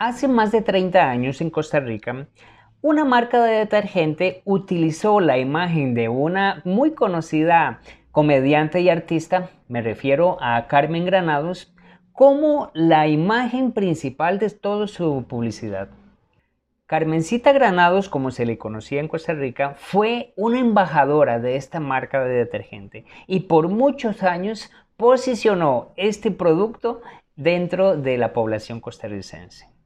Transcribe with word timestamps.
Hace 0.00 0.28
más 0.28 0.52
de 0.52 0.62
30 0.62 1.10
años 1.10 1.40
en 1.40 1.50
Costa 1.50 1.80
Rica, 1.80 2.28
una 2.82 3.04
marca 3.04 3.42
de 3.42 3.56
detergente 3.56 4.42
utilizó 4.44 5.18
la 5.18 5.38
imagen 5.38 5.94
de 5.94 6.08
una 6.08 6.62
muy 6.64 6.92
conocida 6.92 7.80
comediante 8.12 8.80
y 8.80 8.90
artista, 8.90 9.50
me 9.66 9.82
refiero 9.82 10.38
a 10.40 10.68
Carmen 10.68 11.04
Granados, 11.04 11.74
como 12.12 12.70
la 12.74 13.08
imagen 13.08 13.72
principal 13.72 14.38
de 14.38 14.50
toda 14.50 14.86
su 14.86 15.24
publicidad. 15.28 15.88
Carmencita 16.86 17.50
Granados, 17.50 18.08
como 18.08 18.30
se 18.30 18.46
le 18.46 18.56
conocía 18.56 19.00
en 19.00 19.08
Costa 19.08 19.34
Rica, 19.34 19.74
fue 19.78 20.32
una 20.36 20.60
embajadora 20.60 21.40
de 21.40 21.56
esta 21.56 21.80
marca 21.80 22.22
de 22.22 22.34
detergente 22.34 23.04
y 23.26 23.40
por 23.40 23.66
muchos 23.66 24.22
años 24.22 24.70
posicionó 24.96 25.88
este 25.96 26.30
producto 26.30 27.02
dentro 27.34 27.96
de 27.96 28.16
la 28.16 28.32
población 28.32 28.80
costarricense. 28.80 29.77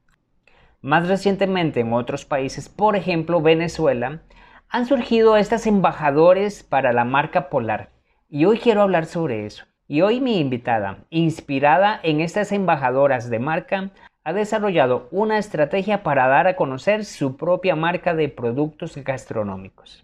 Más 0.83 1.07
recientemente 1.07 1.79
en 1.79 1.93
otros 1.93 2.25
países, 2.25 2.67
por 2.67 2.97
ejemplo 2.97 3.41
Venezuela, 3.41 4.19
han 4.67 4.85
surgido 4.85 5.37
estas 5.37 5.65
embajadores 5.65 6.61
para 6.61 6.91
la 6.91 7.05
marca 7.05 7.49
Polar. 7.49 7.91
Y 8.29 8.43
hoy 8.43 8.59
quiero 8.59 8.81
hablar 8.81 9.05
sobre 9.05 9.45
eso. 9.45 9.63
Y 9.87 10.01
hoy 10.01 10.19
mi 10.19 10.41
invitada, 10.41 11.05
inspirada 11.09 12.01
en 12.03 12.19
estas 12.19 12.51
embajadoras 12.51 13.29
de 13.29 13.39
marca, 13.39 13.91
ha 14.25 14.33
desarrollado 14.33 15.07
una 15.11 15.37
estrategia 15.37 16.03
para 16.03 16.27
dar 16.27 16.47
a 16.47 16.57
conocer 16.57 17.05
su 17.05 17.37
propia 17.37 17.77
marca 17.77 18.13
de 18.13 18.27
productos 18.27 18.97
gastronómicos. 18.97 20.03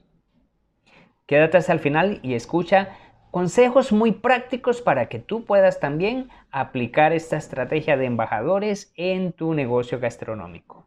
Quédate 1.26 1.58
hasta 1.58 1.74
el 1.74 1.80
final 1.80 2.22
y 2.24 2.36
escucha 2.36 2.96
consejos 3.32 3.92
muy 3.92 4.12
prácticos 4.12 4.82
para 4.82 5.08
que 5.08 5.20
tú 5.20 5.46
puedas 5.46 5.80
también 5.80 6.30
aplicar 6.52 7.14
esta 7.14 7.38
estrategia 7.38 7.96
de 7.96 8.06
embajadores 8.06 8.92
en 8.96 9.34
tu 9.34 9.54
negocio 9.54 10.00
gastronómico. 10.00 10.86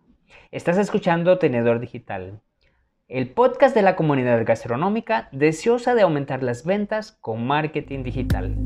Estás 0.51 0.77
escuchando 0.79 1.39
Tenedor 1.39 1.79
Digital, 1.79 2.41
el 3.09 3.31
podcast 3.31 3.75
de 3.75 3.83
la 3.83 3.95
comunidad 3.95 4.45
gastronómica 4.45 5.29
deseosa 5.33 5.95
de 5.95 6.03
aumentar 6.03 6.43
las 6.43 6.65
ventas 6.65 7.13
con 7.13 7.47
marketing 7.47 8.03
digital. 8.03 8.57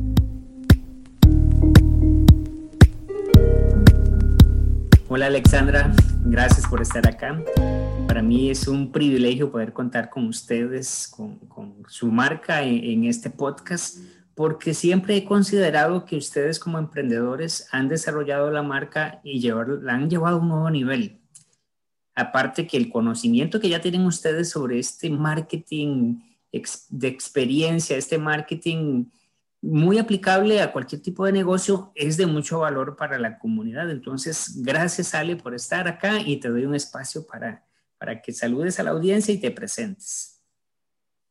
Hola 5.09 5.27
Alexandra, 5.27 5.93
gracias 6.25 6.67
por 6.67 6.81
estar 6.83 7.07
acá. 7.07 7.41
Para 8.09 8.23
mí 8.23 8.51
es 8.51 8.67
un 8.67 8.91
privilegio 8.91 9.53
poder 9.53 9.73
contar 9.73 10.11
con 10.11 10.27
ustedes, 10.27 11.07
con, 11.15 11.39
su 11.89 12.11
marca 12.11 12.63
en 12.63 13.05
este 13.05 13.31
podcast 13.31 13.99
porque 14.37 14.75
siempre 14.75 15.17
he 15.17 15.25
considerado 15.25 16.05
que 16.05 16.15
ustedes 16.15 16.59
como 16.59 16.79
emprendedores 16.79 17.69
han 17.73 17.89
desarrollado 17.89 18.51
la 18.51 18.63
marca 18.63 19.19
y 19.25 19.41
la 19.41 19.95
han 19.95 20.11
llevado 20.11 20.37
a 20.37 20.41
un 20.41 20.49
nuevo 20.49 20.71
nivel. 20.71 21.19
Aparte 22.15 22.67
que 22.67 22.77
el 22.77 22.91
conocimiento 22.91 23.59
que 23.59 23.71
ya 23.71 23.81
tienen 23.81 24.05
ustedes 24.05 24.51
sobre 24.51 24.79
este 24.79 25.09
marketing 25.09 26.19
de 26.91 27.09
experiencia, 27.09 27.97
este 27.97 28.19
marketing 28.19 29.07
muy 29.63 29.99
aplicable 29.99 30.61
a 30.61 30.71
cualquier 30.71 31.01
tipo 31.01 31.25
de 31.25 31.33
negocio, 31.33 31.93
es 31.95 32.19
de 32.19 32.27
mucho 32.27 32.59
valor 32.59 32.95
para 32.95 33.19
la 33.19 33.39
comunidad. 33.39 33.91
Entonces, 33.91 34.63
gracias 34.63 35.15
Ale 35.15 35.37
por 35.37 35.55
estar 35.55 35.89
acá 35.89 36.21
y 36.21 36.37
te 36.37 36.51
doy 36.51 36.67
un 36.67 36.75
espacio 36.75 37.27
para, 37.27 37.65
para 37.97 38.21
que 38.21 38.35
saludes 38.35 38.79
a 38.79 38.83
la 38.83 38.91
audiencia 38.91 39.33
y 39.33 39.39
te 39.39 39.51
presentes. 39.51 40.36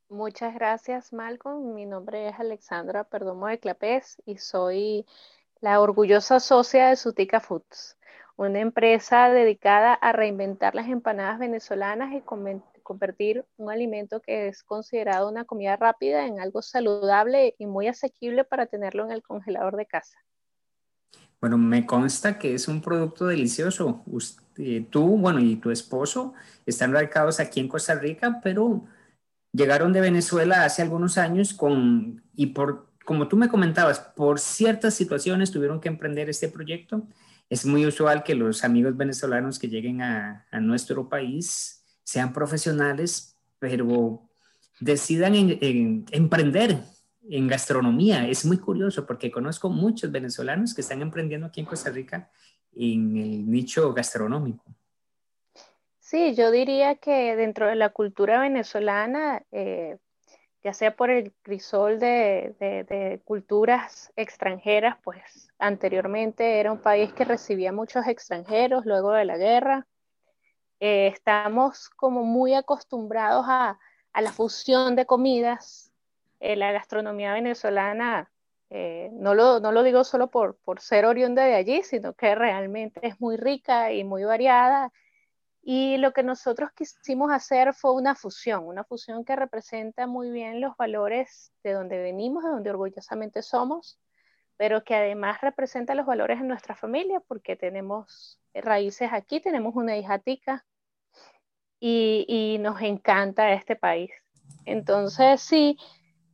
Muchas 0.10 0.54
gracias, 0.54 1.14
Malcolm. 1.14 1.74
Mi 1.74 1.88
nombre 1.88 2.30
es 2.30 2.40
Alexandra 2.40 3.06
Perdomo 3.06 3.48
de 3.48 3.60
Clapés 3.60 4.22
y 4.26 4.38
soy 4.38 5.06
la 5.62 5.82
orgullosa 5.82 6.40
socia 6.40 6.90
de 6.90 6.96
Sutica 6.96 7.40
Foods, 7.40 7.98
una 8.36 8.60
empresa 8.60 9.30
dedicada 9.30 9.96
a 9.96 10.12
reinventar 10.12 10.76
las 10.76 10.90
empanadas 10.90 11.40
venezolanas 11.40 12.14
y 12.14 12.22
convertir 12.84 13.46
un 13.58 13.72
alimento 13.72 14.22
que 14.22 14.48
es 14.48 14.62
considerado 14.62 15.28
una 15.28 15.46
comida 15.46 15.76
rápida 15.76 16.28
en 16.28 16.40
algo 16.40 16.62
saludable 16.62 17.56
y 17.58 17.66
muy 17.66 17.88
asequible 17.88 18.44
para 18.44 18.68
tenerlo 18.68 19.06
en 19.06 19.12
el 19.12 19.24
congelador 19.24 19.76
de 19.76 19.88
casa. 19.88 20.20
Bueno, 21.42 21.58
me 21.58 21.86
consta 21.88 22.38
que 22.38 22.54
es 22.54 22.68
un 22.68 22.80
producto 22.80 23.26
delicioso. 23.26 24.04
tú, 24.92 25.18
bueno, 25.18 25.40
y 25.40 25.56
tu 25.56 25.72
esposo 25.72 26.34
están 26.68 26.94
radicados 26.94 27.40
aquí 27.40 27.60
en 27.60 27.68
Costa 27.68 27.96
Rica, 27.96 28.40
pero 28.44 28.86
llegaron 29.56 29.94
de 29.94 30.02
Venezuela 30.02 30.66
hace 30.66 30.82
algunos 30.82 31.18
años 31.18 31.54
con, 31.54 32.24
y 32.36 32.48
por, 32.48 32.92
como 33.06 33.28
tú 33.28 33.38
me 33.38 33.50
comentabas, 33.50 34.00
por 34.00 34.40
ciertas 34.40 34.94
situaciones 34.94 35.52
tuvieron 35.52 35.80
que 35.80 35.90
emprender 35.90 36.30
este 36.30 36.50
proyecto. 36.50 37.08
Es 37.50 37.66
muy 37.66 37.86
usual 37.86 38.24
que 38.24 38.36
los 38.36 38.64
amigos 38.64 38.98
venezolanos 38.98 39.60
que 39.60 39.70
lleguen 39.70 40.02
a, 40.02 40.46
a 40.52 40.60
nuestro 40.60 41.08
país 41.08 41.84
sean 42.04 42.34
profesionales, 42.34 43.38
pero 43.60 44.28
decidan 44.80 45.36
en, 45.36 46.06
emprender 46.12 46.80
en 47.30 47.48
gastronomía. 47.48 48.28
Es 48.28 48.46
muy 48.46 48.58
curioso 48.58 49.06
porque 49.06 49.32
conozco 49.32 49.70
muchos 49.70 50.12
venezolanos 50.12 50.74
que 50.74 50.82
están 50.82 51.02
emprendiendo 51.02 51.48
aquí 51.48 51.62
en 51.62 51.66
Costa 51.66 51.90
Rica 51.90 52.30
en 52.74 53.18
el 53.18 53.50
nicho 53.50 53.94
gastronómico. 53.94 54.64
Sí, 56.06 56.36
yo 56.36 56.52
diría 56.52 56.94
que 56.98 57.36
dentro 57.36 57.66
de 57.66 57.74
la 57.74 57.90
cultura 57.90 58.40
venezolana, 58.40 59.42
eh, 59.52 59.98
ya 60.64 60.72
sea 60.72 60.96
por 60.96 61.10
el 61.10 61.34
crisol 61.42 62.00
de, 62.00 63.22
culturas 63.26 64.14
extranjeras, 64.16 64.98
pues 65.04 65.50
anteriormente 65.58 66.60
era 66.60 66.72
un 66.72 66.78
país 66.80 67.12
que 67.14 67.26
recibía 67.26 67.72
muchos 67.72 68.06
extranjeros 68.06 68.86
luego 68.86 69.14
de 69.14 69.26
la 69.26 69.38
guerra. 69.38 69.88
Eh, 70.80 71.08
estamos 71.08 71.90
como 71.90 72.24
muy 72.24 72.54
acostumbrados 72.54 73.48
a, 73.50 73.80
la 74.14 74.32
fusión 74.32 74.96
de 74.96 75.08
comidas. 75.08 75.92
Eh, 76.40 76.56
la 76.56 76.72
gastronomía 76.72 77.34
venezolana, 77.34 78.30
no, 78.70 79.34
lo, 79.34 79.60
no 79.60 79.72
lo 79.72 79.82
digo 79.82 80.04
solo 80.04 80.28
por, 80.30 80.58
por 80.58 80.82
ser 80.82 81.06
oriunda 81.06 81.46
de 81.46 81.56
allí, 81.56 81.82
sino 81.82 82.14
que 82.14 82.36
realmente 82.36 83.00
es 83.08 83.20
muy 83.20 83.38
rica 83.38 83.92
y 83.92 84.04
muy 84.04 84.24
variada 84.24 84.92
y 85.68 85.98
lo 85.98 86.14
que 86.14 86.22
nosotros 86.22 86.70
quisimos 86.74 87.32
hacer 87.32 87.74
fue 87.74 87.92
una 87.94 88.14
fusión, 88.14 88.68
una 88.68 88.84
fusión 88.84 89.26
que 89.26 89.36
representa 89.36 90.06
muy 90.06 90.30
bien 90.30 90.62
los 90.62 90.78
valores 90.78 91.52
de 91.64 91.74
donde 91.74 91.98
venimos, 91.98 92.44
de 92.44 92.52
donde 92.52 92.70
orgullosamente 92.70 93.42
somos, 93.42 94.00
pero 94.58 94.84
que 94.84 94.94
además 94.94 95.42
representa 95.42 95.96
los 95.96 96.06
valores 96.06 96.40
de 96.40 96.46
nuestra 96.46 96.76
familia, 96.76 97.20
porque 97.20 97.56
tenemos 97.56 98.40
raíces 98.54 99.10
aquí, 99.12 99.40
tenemos 99.40 99.76
una 99.76 99.98
hija 99.98 100.20
tica 100.20 100.64
y, 101.80 102.58
nos 102.60 102.80
encanta 102.82 103.52
este 103.52 103.76
país. 103.76 104.12
Entonces, 104.66 105.42
sí, 105.42 105.80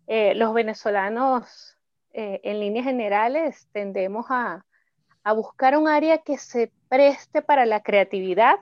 eh, 0.08 0.36
los 0.36 0.54
venezolanos 0.54 1.78
eh, 2.12 2.42
en 2.44 2.60
líneas 2.60 2.84
generales 2.84 3.70
tendemos 3.72 4.26
a, 4.28 4.66
a 5.24 5.32
buscar 5.32 5.78
un 5.78 5.88
área 5.88 6.18
que 6.18 6.38
se 6.38 6.74
preste 6.90 7.42
para 7.42 7.66
la 7.66 7.82
creatividad, 7.82 8.56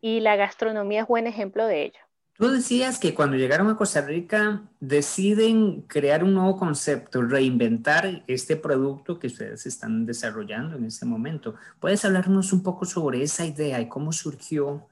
y 0.00 0.20
la 0.20 0.36
gastronomía 0.36 1.02
es 1.02 1.08
buen 1.08 1.26
ejemplo 1.26 1.66
de 1.66 1.84
ello. 1.84 1.98
Tú 2.38 2.48
decías 2.48 3.00
que 3.00 3.14
cuando 3.14 3.36
llegaron 3.36 3.68
a 3.68 3.76
Costa 3.76 4.00
Rica 4.00 4.62
deciden 4.78 5.82
crear 5.82 6.22
un 6.22 6.34
nuevo 6.34 6.56
concepto, 6.56 7.20
reinventar 7.22 8.22
este 8.28 8.54
producto 8.54 9.18
que 9.18 9.26
ustedes 9.26 9.66
están 9.66 10.06
desarrollando 10.06 10.76
en 10.76 10.84
este 10.84 11.04
momento. 11.04 11.56
¿Puedes 11.80 12.04
hablarnos 12.04 12.52
un 12.52 12.62
poco 12.62 12.84
sobre 12.84 13.24
esa 13.24 13.44
idea 13.44 13.80
y 13.80 13.88
cómo 13.88 14.12
surgió 14.12 14.86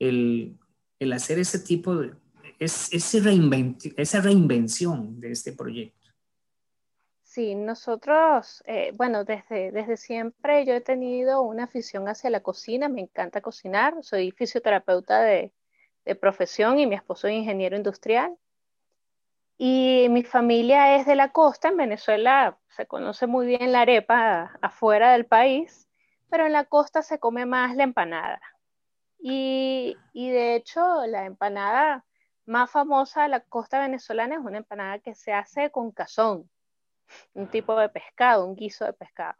el, 0.00 0.58
el 0.98 1.12
hacer 1.12 1.38
ese 1.38 1.60
tipo 1.60 1.94
de, 1.94 2.14
es, 2.58 2.92
ese 2.92 3.22
esa 3.96 4.20
reinvención 4.20 5.20
de 5.20 5.30
este 5.30 5.52
proyecto? 5.52 5.97
Sí, 7.38 7.54
nosotros, 7.54 8.64
eh, 8.66 8.90
bueno, 8.96 9.22
desde, 9.22 9.70
desde 9.70 9.96
siempre 9.96 10.64
yo 10.64 10.74
he 10.74 10.80
tenido 10.80 11.40
una 11.42 11.64
afición 11.64 12.08
hacia 12.08 12.30
la 12.30 12.40
cocina, 12.40 12.88
me 12.88 13.02
encanta 13.02 13.40
cocinar, 13.40 13.94
soy 14.02 14.32
fisioterapeuta 14.32 15.20
de, 15.20 15.52
profesión 16.20 16.80
y 16.80 16.88
mi 16.88 16.96
esposo 16.96 17.28
es 17.28 17.34
ingeniero 17.34 17.76
industrial. 17.76 18.36
Y 19.56 20.08
mi 20.10 20.24
familia 20.24 20.96
es 20.96 21.06
de 21.06 21.14
la 21.14 21.30
costa, 21.30 21.68
en 21.68 21.76
Venezuela 21.76 22.58
se 22.70 22.86
conoce 22.86 23.28
muy 23.28 23.46
bien 23.46 23.70
la 23.70 23.82
arepa 23.82 24.58
afuera 24.60 25.12
del 25.12 25.26
país, 25.26 25.88
pero 26.30 26.44
en 26.44 26.52
la 26.52 26.64
costa 26.64 27.02
se 27.02 27.20
come 27.20 27.46
más 27.46 27.76
la 27.76 27.84
empanada. 27.84 28.40
Y, 29.20 29.96
y 30.12 30.30
de 30.30 30.56
hecho 30.56 31.06
la 31.06 31.24
empanada 31.24 32.04
más 32.46 32.68
famosa 32.68 33.22
de 33.22 33.28
la 33.28 33.40
costa 33.42 33.78
venezolana 33.78 34.34
es 34.34 34.40
una 34.40 34.58
empanada 34.58 34.98
que 34.98 35.14
se 35.14 35.32
hace 35.32 35.70
con 35.70 35.92
cazón 35.92 36.50
un 37.34 37.48
tipo 37.48 37.76
de 37.78 37.88
pescado, 37.88 38.46
un 38.46 38.56
guiso 38.56 38.84
de 38.84 38.92
pescado. 38.92 39.36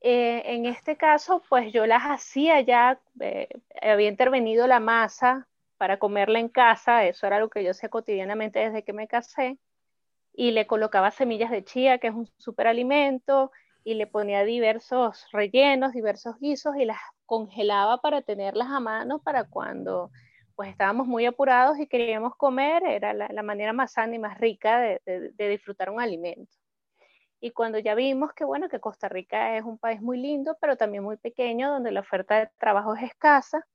Eh, 0.00 0.42
en 0.54 0.66
este 0.66 0.96
caso, 0.96 1.42
pues 1.48 1.72
yo 1.72 1.86
las 1.86 2.02
hacía 2.02 2.60
ya, 2.60 3.00
eh, 3.20 3.48
había 3.80 4.08
intervenido 4.08 4.66
la 4.66 4.80
masa 4.80 5.46
para 5.78 5.98
comerla 5.98 6.40
en 6.40 6.48
casa, 6.48 7.04
eso 7.04 7.26
era 7.26 7.38
lo 7.38 7.48
que 7.48 7.62
yo 7.62 7.70
hacía 7.70 7.88
cotidianamente 7.88 8.58
desde 8.58 8.82
que 8.82 8.92
me 8.92 9.06
casé, 9.06 9.58
y 10.34 10.50
le 10.52 10.66
colocaba 10.66 11.10
semillas 11.10 11.50
de 11.50 11.64
chía, 11.64 11.98
que 11.98 12.08
es 12.08 12.14
un 12.14 12.26
superalimento, 12.38 13.52
y 13.84 13.94
le 13.94 14.06
ponía 14.06 14.44
diversos 14.44 15.26
rellenos, 15.32 15.92
diversos 15.92 16.38
guisos 16.38 16.76
y 16.76 16.84
las 16.84 16.98
congelaba 17.26 18.00
para 18.00 18.22
tenerlas 18.22 18.68
a 18.70 18.80
mano 18.80 19.20
para 19.20 19.44
cuando 19.44 20.10
pues 20.62 20.70
estábamos 20.70 21.08
muy 21.08 21.26
apurados 21.26 21.76
y 21.80 21.88
queríamos 21.88 22.36
comer, 22.36 22.84
era 22.86 23.12
la, 23.12 23.42
manera 23.42 23.72
más 23.72 23.94
sana 23.94 24.14
y 24.14 24.20
más 24.20 24.38
rica 24.38 24.78
de, 24.78 25.32
disfrutar 25.36 25.90
un 25.90 26.00
alimento. 26.00 26.56
Y 27.40 27.50
cuando 27.50 27.80
ya 27.80 27.96
vimos 27.96 28.32
que, 28.32 28.44
bueno, 28.44 28.68
que 28.68 28.78
Costa 28.78 29.08
Rica 29.08 29.56
es 29.56 29.64
un 29.64 29.76
país 29.76 30.00
muy 30.00 30.18
lindo, 30.18 30.56
pero 30.60 30.76
también 30.76 31.02
muy 31.02 31.16
pequeño, 31.16 31.68
donde 31.68 31.90
la 31.90 31.98
oferta 31.98 32.38
de 32.38 32.50
trabajo 32.58 32.94
es 32.94 33.02
escasa, 33.02 33.66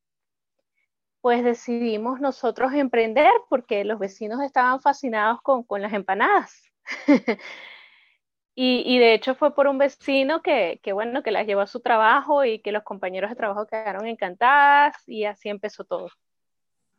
pues 1.20 1.44
decidimos 1.44 2.22
nosotros 2.22 2.72
emprender 2.72 3.34
porque 3.50 3.84
los 3.84 4.00
vecinos 4.00 4.42
estaban 4.42 4.80
fascinados 4.80 5.42
con, 5.42 5.66
las 5.82 5.92
empanadas. 5.92 6.72
y, 8.56 8.82
y, 8.86 8.98
de 8.98 9.14
hecho 9.14 9.36
fue 9.36 9.54
por 9.54 9.68
un 9.68 9.78
vecino 9.78 10.42
que, 10.42 10.80
que, 10.82 10.94
bueno, 10.94 11.22
que 11.22 11.32
las 11.32 11.46
llevó 11.46 11.60
a 11.60 11.68
su 11.68 11.82
trabajo 11.82 12.46
y 12.46 12.62
que 12.62 12.72
los 12.72 12.84
compañeros 12.84 13.30
de 13.30 13.36
trabajo 13.36 13.68
quedaron 13.68 14.08
encantadas 14.08 14.96
y 15.06 15.26
así 15.26 15.50
empezó 15.50 15.84
todo 15.84 16.08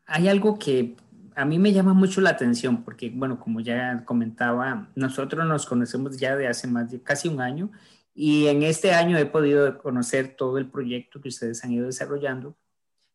hay 0.08 0.26
algo 0.26 0.58
que 0.58 0.96
a 1.36 1.44
mí 1.44 1.58
me 1.58 1.72
llama 1.72 1.92
mucho 1.92 2.20
la 2.20 2.30
atención 2.30 2.82
porque, 2.82 3.10
bueno, 3.10 3.38
como 3.38 3.60
ya 3.60 4.04
comentaba, 4.04 4.88
nosotros 4.96 5.46
nos 5.46 5.66
conocemos 5.66 6.16
ya 6.16 6.34
de 6.34 6.48
hace 6.48 6.66
más 6.66 6.90
de 6.90 7.02
casi 7.02 7.28
un 7.28 7.40
año 7.40 7.70
y 8.14 8.46
en 8.46 8.62
este 8.62 8.92
año 8.92 9.18
he 9.18 9.26
podido 9.26 9.78
conocer 9.78 10.34
todo 10.34 10.58
el 10.58 10.68
proyecto 10.68 11.20
que 11.20 11.28
ustedes 11.28 11.62
han 11.62 11.72
ido 11.72 11.86
desarrollando, 11.86 12.56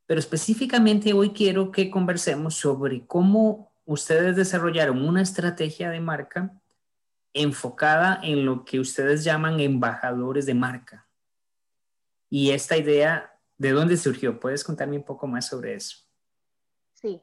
pero 0.05 0.19
específicamente 0.19 1.13
hoy 1.13 1.31
quiero 1.31 1.71
que 1.71 1.89
conversemos 1.89 2.55
sobre 2.55 3.05
cómo 3.07 3.73
ustedes 3.85 4.35
desarrollaron 4.35 5.03
una 5.03 5.21
estrategia 5.21 5.89
de 5.89 5.99
marca 5.99 6.53
enfocada 7.33 8.19
en 8.21 8.45
lo 8.45 8.63
que 8.65 8.79
ustedes 8.79 9.23
llaman 9.23 9.59
embajadores 9.59 10.45
de 10.45 10.53
marca. 10.53 11.07
Y 12.29 12.51
esta 12.51 12.77
idea, 12.77 13.33
¿de 13.57 13.71
dónde 13.71 13.97
surgió? 13.97 14.39
¿Puedes 14.39 14.63
contarme 14.63 14.97
un 14.97 15.03
poco 15.03 15.25
más 15.25 15.47
sobre 15.47 15.73
eso? 15.73 16.02
Sí. 17.03 17.21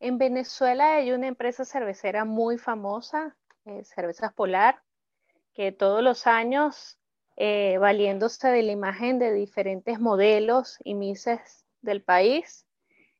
En 0.00 0.16
Venezuela 0.16 0.94
hay 0.94 1.12
una 1.12 1.26
empresa 1.26 1.66
cervecera 1.66 2.24
muy 2.24 2.56
famosa, 2.56 3.36
eh, 3.66 3.84
Cervezas 3.84 4.32
Polar, 4.32 4.82
que 5.52 5.72
todos 5.72 6.02
los 6.02 6.26
años, 6.26 6.98
eh, 7.36 7.76
valiéndose 7.78 8.48
de 8.48 8.62
la 8.62 8.72
imagen 8.72 9.18
de 9.18 9.34
diferentes 9.34 10.00
modelos 10.00 10.78
y 10.84 10.94
mises 10.94 11.66
del 11.82 12.02
país, 12.02 12.66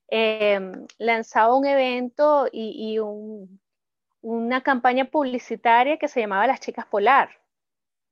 em, 0.08 0.86
lanzaba 0.98 1.54
un 1.54 1.66
evento 1.66 2.48
y, 2.50 2.98
una 4.22 4.62
campaña 4.62 5.04
publicitaria 5.06 5.98
que 5.98 6.08
se 6.08 6.20
llamaba 6.20 6.46
Las 6.46 6.60
Chicas 6.60 6.86
Polar. 6.86 7.30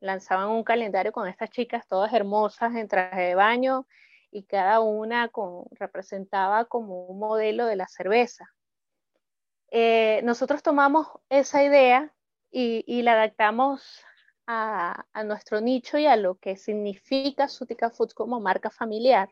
Lanzaban 0.01 0.51
un 0.51 0.63
calendario 0.63 1.13
con 1.13 1.27
estas 1.27 1.51
chicas 1.51 1.87
todas 1.89 2.13
hermosas 2.13 2.75
en 2.75 2.87
traje 2.89 3.23
de 3.23 3.35
baño 3.35 3.87
y 4.31 4.45
cada 4.45 4.81
una 4.81 5.31
representaba 5.71 6.67
como 6.67 7.07
un 7.07 7.19
modelo 7.19 7.67
de 7.67 7.77
la 7.77 7.89
cerveza. 7.89 8.53
Eh, 9.71 10.21
nosotros 10.25 10.63
tomamos 10.63 11.09
esa 11.29 11.63
idea 11.63 12.13
y, 12.51 13.03
la 13.03 13.13
adaptamos 13.13 14.03
a, 14.47 15.05
nuestro 15.25 15.61
nicho 15.61 15.99
y 15.99 16.07
a 16.07 16.17
lo 16.17 16.37
que 16.37 16.57
significa 16.57 17.49
Sutica 17.49 17.91
Foods 17.91 18.15
como 18.15 18.41
marca 18.41 18.71
familiar. 18.71 19.31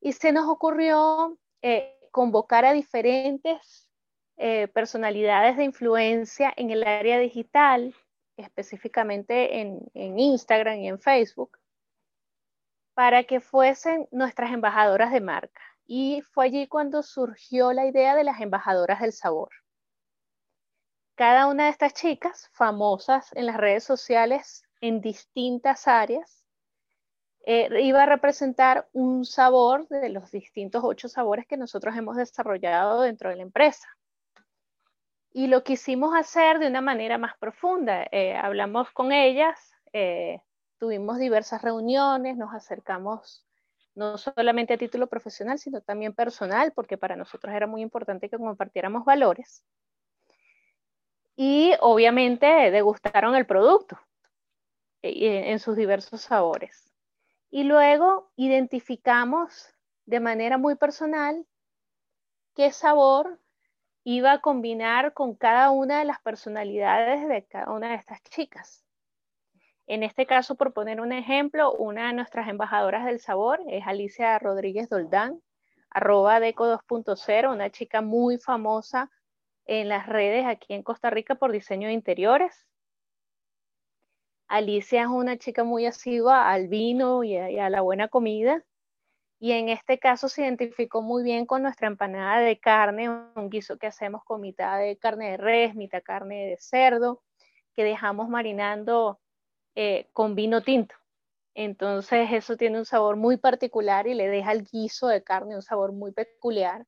Y 0.00 0.12
se 0.12 0.32
nos 0.32 0.48
ocurrió 0.48 1.38
eh, 1.62 1.98
convocar 2.10 2.64
a 2.64 2.72
diferentes 2.72 3.90
eh, 4.36 4.68
personalidades 4.68 5.56
de 5.56 5.64
influencia 5.64 6.52
en 6.56 6.70
el 6.70 6.84
área 6.84 7.18
digital, 7.18 7.94
específicamente 8.36 9.60
en 9.60 10.18
Instagram 10.18 10.78
y 10.78 10.88
en 10.88 10.98
Facebook, 10.98 11.58
para 12.94 13.24
que 13.24 13.40
fuesen 13.40 14.08
nuestras 14.10 14.52
embajadoras 14.52 15.12
de 15.12 15.20
marca. 15.20 15.60
Y 15.86 16.22
fue 16.32 16.46
allí 16.46 16.66
cuando 16.66 17.02
surgió 17.02 17.72
la 17.72 17.86
idea 17.86 18.14
de 18.14 18.24
las 18.24 18.40
embajadoras 18.40 19.00
del 19.00 19.12
sabor. 19.12 19.50
Cada 21.14 21.46
una 21.46 21.64
de 21.64 21.70
estas 21.70 21.94
chicas, 21.94 22.48
famosas 22.52 23.32
en 23.34 23.46
las 23.46 23.56
redes 23.56 23.84
sociales 23.84 24.64
en 24.80 25.00
distintas 25.00 25.86
áreas, 25.86 26.44
eh, 27.46 27.68
iba 27.82 28.02
a 28.02 28.06
representar 28.06 28.88
un 28.92 29.24
sabor 29.26 29.86
de 29.88 30.08
los 30.08 30.30
distintos 30.30 30.82
ocho 30.82 31.08
sabores 31.08 31.46
que 31.46 31.58
nosotros 31.58 31.94
hemos 31.96 32.16
desarrollado 32.16 33.02
dentro 33.02 33.28
de 33.28 33.36
la 33.36 33.42
empresa. 33.42 33.86
Y 35.30 35.48
lo 35.48 35.62
quisimos 35.62 36.14
hacer 36.16 36.58
de 36.58 36.68
una 36.68 36.80
manera 36.80 37.18
más 37.18 37.36
profunda. 37.38 38.06
Eh, 38.10 38.34
hablamos 38.34 38.90
con 38.92 39.12
ellas, 39.12 39.74
eh, 39.92 40.40
tuvimos 40.84 41.16
diversas 41.16 41.62
reuniones, 41.62 42.36
nos 42.36 42.52
acercamos 42.52 43.42
no 43.94 44.18
solamente 44.18 44.74
a 44.74 44.76
título 44.76 45.06
profesional, 45.06 45.58
sino 45.58 45.80
también 45.80 46.12
personal, 46.12 46.72
porque 46.74 46.98
para 46.98 47.16
nosotros 47.16 47.54
era 47.54 47.66
muy 47.66 47.80
importante 47.80 48.28
que 48.28 48.36
compartiéramos 48.36 49.06
valores. 49.06 49.64
Y 51.36 51.72
obviamente 51.80 52.46
degustaron 52.70 53.34
el 53.34 53.46
producto 53.46 53.98
eh, 55.00 55.52
en 55.52 55.58
sus 55.58 55.74
diversos 55.74 56.20
sabores. 56.20 56.92
Y 57.50 57.64
luego 57.64 58.30
identificamos 58.36 59.72
de 60.04 60.20
manera 60.20 60.58
muy 60.58 60.74
personal 60.74 61.46
qué 62.54 62.70
sabor 62.72 63.40
iba 64.02 64.32
a 64.32 64.40
combinar 64.42 65.14
con 65.14 65.34
cada 65.34 65.70
una 65.70 66.00
de 66.00 66.04
las 66.04 66.20
personalidades 66.20 67.26
de 67.26 67.42
cada 67.46 67.72
una 67.72 67.88
de 67.88 67.94
estas 67.94 68.22
chicas. 68.24 68.84
En 69.86 70.02
este 70.02 70.26
caso, 70.26 70.54
por 70.54 70.72
poner 70.72 71.00
un 71.00 71.12
ejemplo, 71.12 71.72
una 71.72 72.08
de 72.08 72.14
nuestras 72.14 72.48
embajadoras 72.48 73.04
del 73.04 73.20
sabor 73.20 73.60
es 73.68 73.86
Alicia 73.86 74.38
Rodríguez 74.38 74.88
Doldán, 74.88 75.42
arroba 75.90 76.40
Deco 76.40 76.66
2.0, 76.66 77.52
una 77.52 77.70
chica 77.70 78.00
muy 78.00 78.38
famosa 78.38 79.10
en 79.66 79.88
las 79.88 80.06
redes 80.06 80.46
aquí 80.46 80.72
en 80.72 80.82
Costa 80.82 81.10
Rica 81.10 81.34
por 81.34 81.52
diseño 81.52 81.88
de 81.88 81.94
interiores. 81.94 82.66
Alicia 84.48 85.02
es 85.02 85.08
una 85.08 85.36
chica 85.36 85.64
muy 85.64 85.84
asidua 85.86 86.50
al 86.50 86.68
vino 86.68 87.22
y 87.22 87.36
a, 87.36 87.68
la 87.68 87.80
buena 87.82 88.08
comida. 88.08 88.64
Y 89.38 89.52
en 89.52 89.68
este 89.68 89.98
caso 89.98 90.28
se 90.28 90.42
identificó 90.42 91.02
muy 91.02 91.22
bien 91.22 91.44
con 91.44 91.62
nuestra 91.62 91.88
empanada 91.88 92.40
de 92.40 92.58
carne, 92.58 93.10
un 93.10 93.50
guiso 93.50 93.76
que 93.78 93.86
hacemos 93.86 94.22
con 94.24 94.40
mitad 94.40 94.78
de 94.78 94.96
carne 94.96 95.32
de 95.32 95.36
res, 95.36 95.74
mitad 95.74 96.02
carne 96.02 96.46
de 96.46 96.56
cerdo, 96.58 97.22
que 97.74 97.84
dejamos 97.84 98.28
marinando 98.28 99.20
eh, 99.74 100.08
con 100.12 100.34
vino 100.34 100.62
tinto. 100.62 100.94
Entonces 101.54 102.28
eso 102.32 102.56
tiene 102.56 102.78
un 102.78 102.84
sabor 102.84 103.16
muy 103.16 103.36
particular 103.36 104.06
y 104.06 104.14
le 104.14 104.28
deja 104.28 104.50
al 104.50 104.64
guiso 104.64 105.06
de 105.08 105.22
carne 105.22 105.54
un 105.54 105.62
sabor 105.62 105.92
muy 105.92 106.12
peculiar 106.12 106.86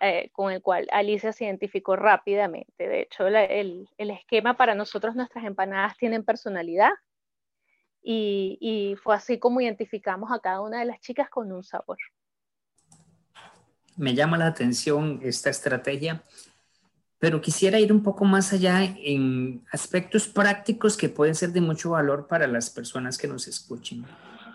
eh, 0.00 0.30
con 0.32 0.50
el 0.50 0.62
cual 0.62 0.88
Alicia 0.92 1.32
se 1.32 1.44
identificó 1.44 1.96
rápidamente. 1.96 2.88
De 2.88 3.02
hecho, 3.02 3.26
el, 3.26 3.86
esquema 3.98 4.56
para 4.56 4.74
nosotros, 4.74 5.14
nuestras 5.14 5.44
empanadas 5.44 5.98
tienen 5.98 6.24
personalidad 6.24 6.92
y, 8.02 8.56
y 8.62 8.96
fue 8.96 9.14
así 9.14 9.38
como 9.38 9.60
identificamos 9.60 10.32
a 10.32 10.38
cada 10.38 10.62
una 10.62 10.78
de 10.78 10.86
las 10.86 11.00
chicas 11.00 11.28
con 11.28 11.52
un 11.52 11.62
sabor. 11.62 11.98
Me 13.98 14.14
llama 14.14 14.38
la 14.38 14.46
atención 14.46 15.20
esta 15.22 15.50
estrategia 15.50 16.22
pero 17.20 17.42
quisiera 17.42 17.78
ir 17.78 17.92
un 17.92 18.02
poco 18.02 18.24
más 18.24 18.52
allá 18.54 18.82
en 18.82 19.62
aspectos 19.70 20.26
prácticos 20.26 20.96
que 20.96 21.10
pueden 21.10 21.34
ser 21.34 21.52
de 21.52 21.60
mucho 21.60 21.90
valor 21.90 22.26
para 22.26 22.46
las 22.46 22.70
personas 22.70 23.18
que 23.18 23.28
nos 23.28 23.46
escuchen. 23.46 24.06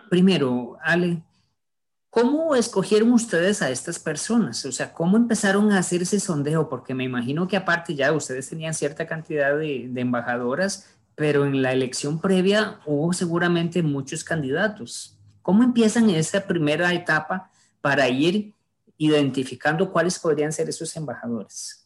Primero, 0.09 0.75
Ale, 0.83 1.21
¿cómo 2.09 2.55
escogieron 2.55 3.13
ustedes 3.13 3.61
a 3.61 3.69
estas 3.69 3.99
personas? 3.99 4.65
O 4.65 4.71
sea, 4.71 4.93
¿cómo 4.93 5.15
empezaron 5.15 5.71
a 5.71 5.77
hacer 5.77 6.01
ese 6.01 6.19
sondeo? 6.19 6.67
Porque 6.67 6.95
me 6.95 7.03
imagino 7.03 7.47
que 7.47 7.55
aparte 7.55 7.93
ya 7.93 8.11
ustedes 8.11 8.49
tenían 8.49 8.73
cierta 8.73 9.05
cantidad 9.05 9.55
de, 9.55 9.87
de 9.87 10.01
embajadoras, 10.01 10.89
pero 11.13 11.45
en 11.45 11.61
la 11.61 11.71
elección 11.71 12.19
previa 12.19 12.79
hubo 12.87 13.13
seguramente 13.13 13.83
muchos 13.83 14.23
candidatos. 14.23 15.15
¿Cómo 15.43 15.61
empiezan 15.61 16.09
esa 16.09 16.47
primera 16.47 16.91
etapa 16.95 17.51
para 17.79 18.09
ir 18.09 18.55
identificando 18.97 19.91
cuáles 19.91 20.17
podrían 20.17 20.51
ser 20.51 20.67
esos 20.67 20.95
embajadores? 20.95 21.84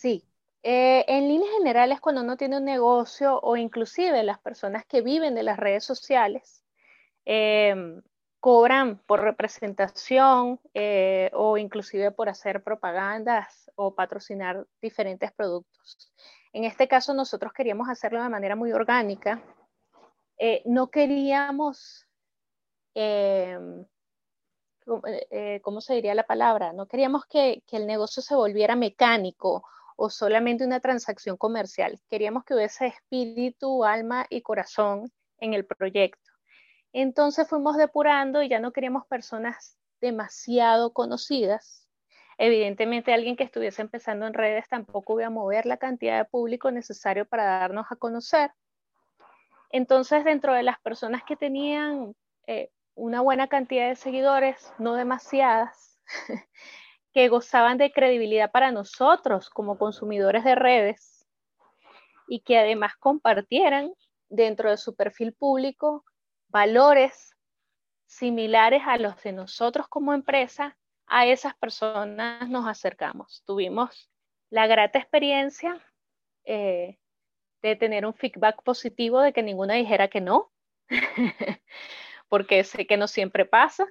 Sí, 0.00 0.24
eh, 0.62 1.04
en 1.08 1.26
líneas 1.26 1.50
generales 1.58 2.00
cuando 2.00 2.20
uno 2.22 2.36
tiene 2.36 2.56
un 2.58 2.64
negocio 2.64 3.40
o 3.40 3.56
inclusive 3.56 4.22
las 4.22 4.38
personas 4.38 4.86
que 4.86 5.02
viven 5.02 5.34
de 5.34 5.42
las 5.42 5.56
redes 5.56 5.82
sociales 5.84 6.64
em, 7.24 8.00
cobran 8.38 8.98
por 8.98 9.20
representación 9.22 10.60
eh, 10.72 11.32
o 11.34 11.58
inclusive 11.58 12.12
por 12.12 12.28
hacer 12.28 12.62
propagandas 12.62 13.72
o 13.74 13.96
patrocinar 13.96 14.68
diferentes 14.80 15.32
productos. 15.32 16.12
En 16.52 16.62
este 16.62 16.86
caso 16.86 17.12
nosotros 17.12 17.52
queríamos 17.52 17.88
hacerlo 17.88 18.22
de 18.22 18.28
manera 18.28 18.54
muy 18.54 18.70
orgánica. 18.70 19.42
Eh, 20.38 20.62
no 20.64 20.92
queríamos, 20.92 22.06
em, 22.94 23.84
¿cómo 25.60 25.80
se 25.80 25.94
diría 25.94 26.14
la 26.14 26.22
palabra? 26.22 26.72
No 26.72 26.86
queríamos 26.86 27.26
que, 27.26 27.64
que 27.66 27.78
el 27.78 27.86
negocio 27.88 28.22
se 28.22 28.36
volviera 28.36 28.76
mecánico 28.76 29.64
o 30.00 30.10
solamente 30.10 30.64
una 30.64 30.78
transacción 30.78 31.36
comercial. 31.36 32.00
Queríamos 32.08 32.44
que 32.44 32.54
hubiese 32.54 32.86
espíritu, 32.86 33.84
alma 33.84 34.26
y 34.30 34.42
corazón 34.42 35.10
en 35.38 35.54
el 35.54 35.66
proyecto. 35.66 36.30
Entonces 36.92 37.48
fuimos 37.48 37.76
depurando 37.76 38.40
y 38.40 38.48
ya 38.48 38.60
no 38.60 38.72
queríamos 38.72 39.06
personas 39.08 39.76
demasiado 40.00 40.92
conocidas. 40.92 41.88
Evidentemente 42.38 43.12
alguien 43.12 43.34
que 43.34 43.42
estuviese 43.42 43.82
empezando 43.82 44.28
en 44.28 44.34
redes 44.34 44.68
tampoco 44.68 45.18
iba 45.18 45.26
a 45.26 45.30
mover 45.30 45.66
la 45.66 45.78
cantidad 45.78 46.18
de 46.18 46.24
público 46.26 46.70
necesario 46.70 47.26
para 47.26 47.58
darnos 47.58 47.86
a 47.90 47.96
conocer. 47.96 48.52
Entonces 49.70 50.24
dentro 50.24 50.54
de 50.54 50.62
las 50.62 50.78
personas 50.78 51.24
que 51.24 51.34
tenían 51.34 52.14
eh, 52.46 52.70
una 52.94 53.20
buena 53.20 53.48
cantidad 53.48 53.88
de 53.88 53.96
seguidores, 53.96 54.72
no 54.78 54.94
demasiadas, 54.94 55.98
que 57.18 57.28
gozaban 57.28 57.78
de 57.78 57.90
credibilidad 57.90 58.52
para 58.52 58.70
nosotros 58.70 59.50
como 59.50 59.76
consumidores 59.76 60.44
de 60.44 60.54
redes 60.54 61.26
y 62.28 62.42
que 62.42 62.56
además 62.56 62.94
compartieran 62.96 63.92
dentro 64.28 64.70
de 64.70 64.76
su 64.76 64.94
perfil 64.94 65.32
público 65.32 66.04
valores 66.46 67.34
similares 68.06 68.82
a 68.86 68.98
los 68.98 69.20
de 69.24 69.32
nosotros 69.32 69.88
como 69.88 70.14
empresa, 70.14 70.78
a 71.08 71.26
esas 71.26 71.56
personas 71.56 72.48
nos 72.48 72.68
acercamos. 72.68 73.42
Tuvimos 73.44 74.08
la 74.48 74.68
grata 74.68 75.00
experiencia 75.00 75.84
eh, 76.44 77.00
de 77.62 77.74
tener 77.74 78.06
un 78.06 78.14
feedback 78.14 78.62
positivo 78.62 79.20
de 79.22 79.32
que 79.32 79.42
ninguna 79.42 79.74
dijera 79.74 80.06
que 80.06 80.20
no, 80.20 80.52
porque 82.28 82.62
sé 82.62 82.86
que 82.86 82.96
no 82.96 83.08
siempre 83.08 83.44
pasa. 83.44 83.88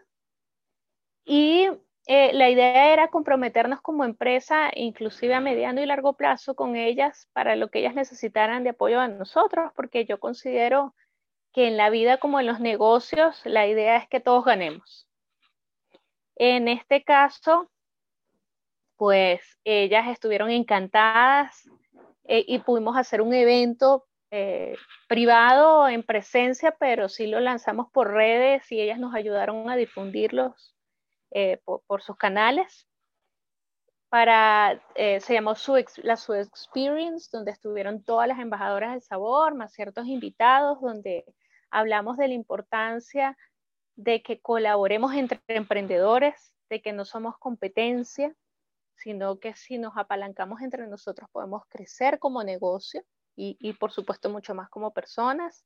Y 1.25 1.67
eh, 2.09 2.31
la 2.33 2.49
idea 2.49 2.93
era 2.93 3.09
comprometernos 3.09 3.81
como 3.81 4.05
empresa, 4.05 4.71
inclusive 4.73 5.33
a 5.33 5.41
mediano 5.41 5.81
y 5.81 5.85
largo 5.85 6.13
plazo, 6.13 6.55
con 6.55 6.77
ellas 6.77 7.29
para 7.33 7.57
lo 7.57 7.69
que 7.69 7.79
ellas 7.79 7.95
necesitaran 7.95 8.63
de 8.63 8.69
apoyo 8.69 9.01
a 9.01 9.09
nosotros, 9.09 9.73
porque 9.75 10.05
yo 10.05 10.17
considero 10.17 10.95
que 11.51 11.67
en 11.67 11.75
la 11.75 11.89
vida 11.89 12.17
como 12.17 12.39
en 12.39 12.45
los 12.45 12.61
negocios, 12.61 13.41
la 13.43 13.67
idea 13.67 13.97
es 13.97 14.07
que 14.07 14.21
todos 14.21 14.45
ganemos. 14.45 15.09
En 16.37 16.69
este 16.69 17.03
caso, 17.03 17.69
pues 18.95 19.41
ellas 19.65 20.07
estuvieron 20.07 20.49
encantadas 20.49 21.69
eh, 22.23 22.45
y 22.47 22.59
pudimos 22.59 22.95
hacer 22.95 23.21
un 23.21 23.33
evento 23.33 24.05
eh, 24.31 24.77
privado 25.09 25.89
en 25.89 26.03
presencia, 26.03 26.73
pero 26.79 27.09
sí 27.09 27.27
lo 27.27 27.41
lanzamos 27.41 27.91
por 27.91 28.13
redes 28.13 28.71
y 28.71 28.79
ellas 28.79 28.97
nos 28.97 29.13
ayudaron 29.13 29.69
a 29.69 29.75
difundirlos 29.75 30.76
eh, 31.31 31.61
por, 31.63 32.01
sus 32.01 32.17
canales. 32.17 32.87
Para, 34.09 34.81
eh, 34.95 35.19
se 35.19 35.33
llamó 35.33 35.55
su, 35.55 35.83
la 35.97 36.15
Su 36.15 36.33
Experience, 36.33 37.29
donde 37.31 37.51
estuvieron 37.51 38.03
todas 38.03 38.27
las 38.27 38.39
embajadoras 38.39 38.91
del 38.91 39.01
sabor, 39.01 39.53
más 39.53 39.73
ciertos 39.73 40.07
invitados, 40.07 40.79
donde 40.79 41.25
hablamos 41.69 42.17
de 42.17 42.29
la 42.29 42.33
importancia 42.33 43.37
de 43.95 44.21
que 44.21 44.39
colaboremos 44.39 45.13
entre 45.13 45.41
emprendedores, 45.47 46.53
de 46.69 46.81
que 46.81 46.93
no 46.93 47.03
somos 47.03 47.37
competencia, 47.37 48.33
sino 48.95 49.39
que 49.39 49.55
si 49.55 49.77
nos 49.77 49.97
apalancamos 49.97 50.61
entre 50.61 50.87
nosotros 50.87 51.29
podemos 51.31 51.63
crecer 51.67 52.19
como 52.19 52.43
negocio 52.43 53.03
y, 53.35 53.57
y, 53.59 53.73
por 53.73 53.91
supuesto 53.91 54.29
mucho 54.29 54.55
más 54.55 54.69
como 54.69 54.93
personas. 54.93 55.65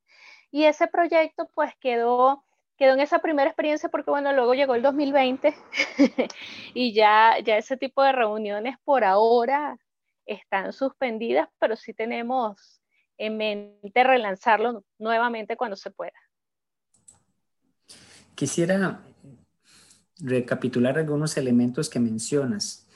Y 0.50 0.66
ese 0.66 0.88
proyecto 0.88 1.50
pues 1.54 1.74
quedó 1.80 2.44
quedó 2.82 2.96
en 2.96 3.02
esa 3.02 3.20
primera 3.20 3.48
experiencia 3.48 3.90
porque, 3.90 4.10
bueno, 4.10 4.34
luego 4.34 4.56
llegó 4.56 4.74
el 4.74 4.82
2020 4.82 5.54
y 6.74 6.94
ya, 6.94 7.36
ya 7.46 7.56
ese 7.56 7.78
tipo 7.78 8.02
de 8.02 8.12
reuniones 8.12 8.76
por 8.84 9.04
ahora 9.04 9.78
están 10.26 10.74
suspendidas, 10.74 11.48
pero 11.60 11.76
sí 11.76 11.94
tenemos 11.94 12.82
en 13.20 13.38
mente 13.38 14.04
relanzarlo 14.04 14.84
nuevamente 14.98 15.58
cuando 15.58 15.76
se 15.76 15.92
pueda. 15.92 16.18
Quisiera 18.34 19.04
recapitular 20.18 20.98
algunos 20.98 21.38
elementos 21.38 21.88
que 21.88 22.00
mencionas. 22.00 22.90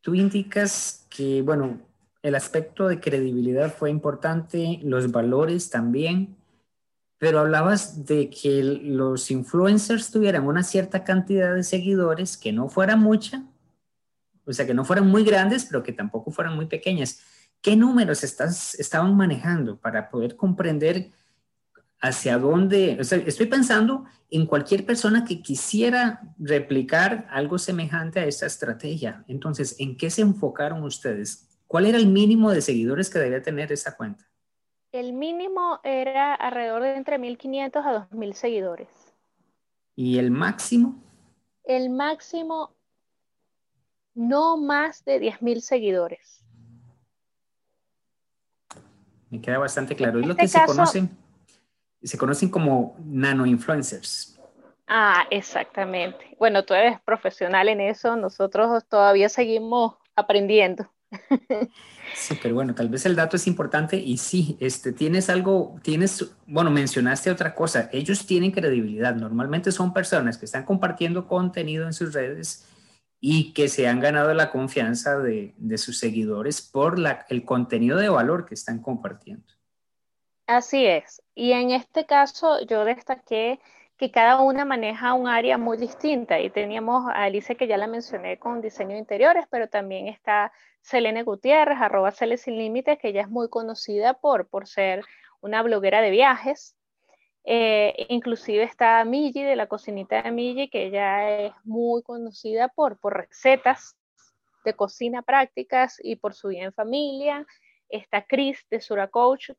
Tú 0.00 0.14
indicas 0.14 1.08
que, 1.10 1.42
bueno, 1.42 1.80
el 2.22 2.36
aspecto 2.36 2.86
de 2.86 3.00
credibilidad 3.00 3.74
fue 3.74 3.90
importante, 3.90 4.78
los 4.84 5.10
valores 5.10 5.70
también, 5.70 6.36
pero 7.26 7.40
hablabas 7.40 8.06
de 8.06 8.30
que 8.30 8.62
los 8.62 9.32
influencers 9.32 10.12
tuvieran 10.12 10.46
una 10.46 10.62
cierta 10.62 11.02
cantidad 11.02 11.56
de 11.56 11.64
seguidores, 11.64 12.36
que 12.36 12.52
no 12.52 12.68
fuera 12.68 12.94
mucha, 12.94 13.42
o 14.44 14.52
sea, 14.52 14.64
que 14.64 14.74
no 14.74 14.84
fueran 14.84 15.08
muy 15.08 15.24
grandes, 15.24 15.64
pero 15.64 15.82
que 15.82 15.92
tampoco 15.92 16.30
fueran 16.30 16.54
muy 16.54 16.66
pequeñas. 16.66 17.18
¿Qué 17.60 17.74
números 17.74 18.22
estaban 18.22 19.16
manejando 19.16 19.76
para 19.76 20.08
poder 20.08 20.36
comprender 20.36 21.10
hacia 22.00 22.38
dónde? 22.38 22.96
Estoy 23.00 23.46
pensando 23.46 24.04
en 24.30 24.46
cualquier 24.46 24.86
persona 24.86 25.24
que 25.24 25.42
quisiera 25.42 26.32
replicar 26.38 27.26
algo 27.32 27.58
semejante 27.58 28.20
a 28.20 28.26
esta 28.26 28.46
estrategia. 28.46 29.24
Entonces, 29.26 29.74
¿en 29.80 29.96
qué 29.96 30.10
se 30.10 30.22
enfocaron 30.22 30.84
ustedes? 30.84 31.48
¿Cuál 31.66 31.86
era 31.86 31.98
el 31.98 32.06
mínimo 32.06 32.52
de 32.52 32.62
seguidores 32.62 33.10
que 33.10 33.18
debía 33.18 33.42
tener 33.42 33.72
esa 33.72 33.96
cuenta? 33.96 34.25
El 34.96 35.12
mínimo 35.12 35.78
era 35.84 36.34
alrededor 36.34 36.82
de 36.82 36.96
entre 36.96 37.18
1.500 37.18 37.84
a 37.84 38.08
2.000 38.08 38.32
seguidores. 38.32 38.88
¿Y 39.94 40.18
el 40.18 40.30
máximo? 40.30 40.96
El 41.64 41.90
máximo 41.90 42.74
no 44.14 44.56
más 44.56 45.04
de 45.04 45.20
10.000 45.20 45.60
seguidores. 45.60 46.42
Me 49.28 49.38
queda 49.42 49.58
bastante 49.58 49.94
claro. 49.94 50.18
es 50.18 50.24
lo 50.24 50.32
este 50.32 50.44
que 50.44 50.48
se 50.48 50.64
conocen, 50.64 51.10
se 52.02 52.16
conocen 52.16 52.48
como 52.48 52.96
nano 53.04 53.44
influencers. 53.44 54.40
Ah, 54.86 55.26
exactamente. 55.30 56.34
Bueno, 56.38 56.64
tú 56.64 56.72
eres 56.72 56.98
profesional 57.02 57.68
en 57.68 57.82
eso, 57.82 58.16
nosotros 58.16 58.82
todavía 58.88 59.28
seguimos 59.28 59.96
aprendiendo. 60.14 60.90
Sí, 62.14 62.38
pero 62.42 62.54
bueno, 62.54 62.74
tal 62.74 62.88
vez 62.88 63.04
el 63.04 63.16
dato 63.16 63.36
es 63.36 63.46
importante 63.46 63.96
y 63.96 64.16
sí, 64.16 64.56
este, 64.60 64.92
tienes 64.92 65.28
algo, 65.28 65.76
tienes, 65.82 66.32
bueno, 66.46 66.70
mencionaste 66.70 67.30
otra 67.30 67.54
cosa, 67.54 67.90
ellos 67.92 68.26
tienen 68.26 68.52
credibilidad, 68.52 69.14
normalmente 69.14 69.72
son 69.72 69.92
personas 69.92 70.38
que 70.38 70.46
están 70.46 70.64
compartiendo 70.64 71.26
contenido 71.26 71.84
en 71.84 71.92
sus 71.92 72.14
redes 72.14 72.66
y 73.20 73.52
que 73.52 73.68
se 73.68 73.88
han 73.88 74.00
ganado 74.00 74.32
la 74.34 74.50
confianza 74.50 75.18
de, 75.18 75.54
de 75.58 75.78
sus 75.78 75.98
seguidores 75.98 76.62
por 76.62 76.98
la, 76.98 77.26
el 77.28 77.44
contenido 77.44 77.98
de 77.98 78.08
valor 78.08 78.46
que 78.46 78.54
están 78.54 78.80
compartiendo. 78.80 79.46
Así 80.46 80.86
es, 80.86 81.22
y 81.34 81.52
en 81.52 81.70
este 81.72 82.06
caso 82.06 82.64
yo 82.66 82.84
destaqué 82.84 83.60
que 83.96 84.10
cada 84.10 84.40
una 84.40 84.64
maneja 84.64 85.14
un 85.14 85.26
área 85.26 85.58
muy 85.58 85.76
distinta 85.76 86.38
y 86.38 86.50
teníamos 86.50 87.08
a 87.08 87.24
Alice 87.24 87.56
que 87.56 87.66
ya 87.66 87.76
la 87.76 87.86
mencioné 87.86 88.38
con 88.38 88.60
diseño 88.60 88.90
de 88.90 88.98
interiores, 88.98 89.46
pero 89.50 89.68
también 89.68 90.06
está 90.06 90.52
Selene 90.86 91.24
Gutiérrez, 91.24 91.78
arroba 91.80 92.12
Cele 92.12 92.36
Sin 92.36 92.56
Límites, 92.56 92.96
que 93.00 93.08
ella 93.08 93.22
es 93.22 93.28
muy 93.28 93.48
conocida 93.48 94.14
por, 94.14 94.46
por 94.46 94.68
ser 94.68 95.04
una 95.40 95.60
bloguera 95.62 96.00
de 96.00 96.10
viajes. 96.10 96.76
Eh, 97.42 98.06
inclusive 98.08 98.62
está 98.62 99.04
Migi 99.04 99.42
de 99.42 99.56
la 99.56 99.66
cocinita 99.66 100.22
de 100.22 100.30
Migi, 100.30 100.70
que 100.70 100.86
ella 100.86 101.40
es 101.40 101.52
muy 101.64 102.04
conocida 102.04 102.68
por, 102.68 103.00
por 103.00 103.16
recetas 103.16 103.96
de 104.64 104.74
cocina 104.74 105.22
prácticas 105.22 105.98
y 106.00 106.14
por 106.14 106.34
su 106.34 106.48
vida 106.48 106.66
en 106.66 106.72
familia. 106.72 107.44
Está 107.88 108.24
Chris 108.24 108.64
de 108.70 108.80
Sura 108.80 109.08
Coach, 109.08 109.50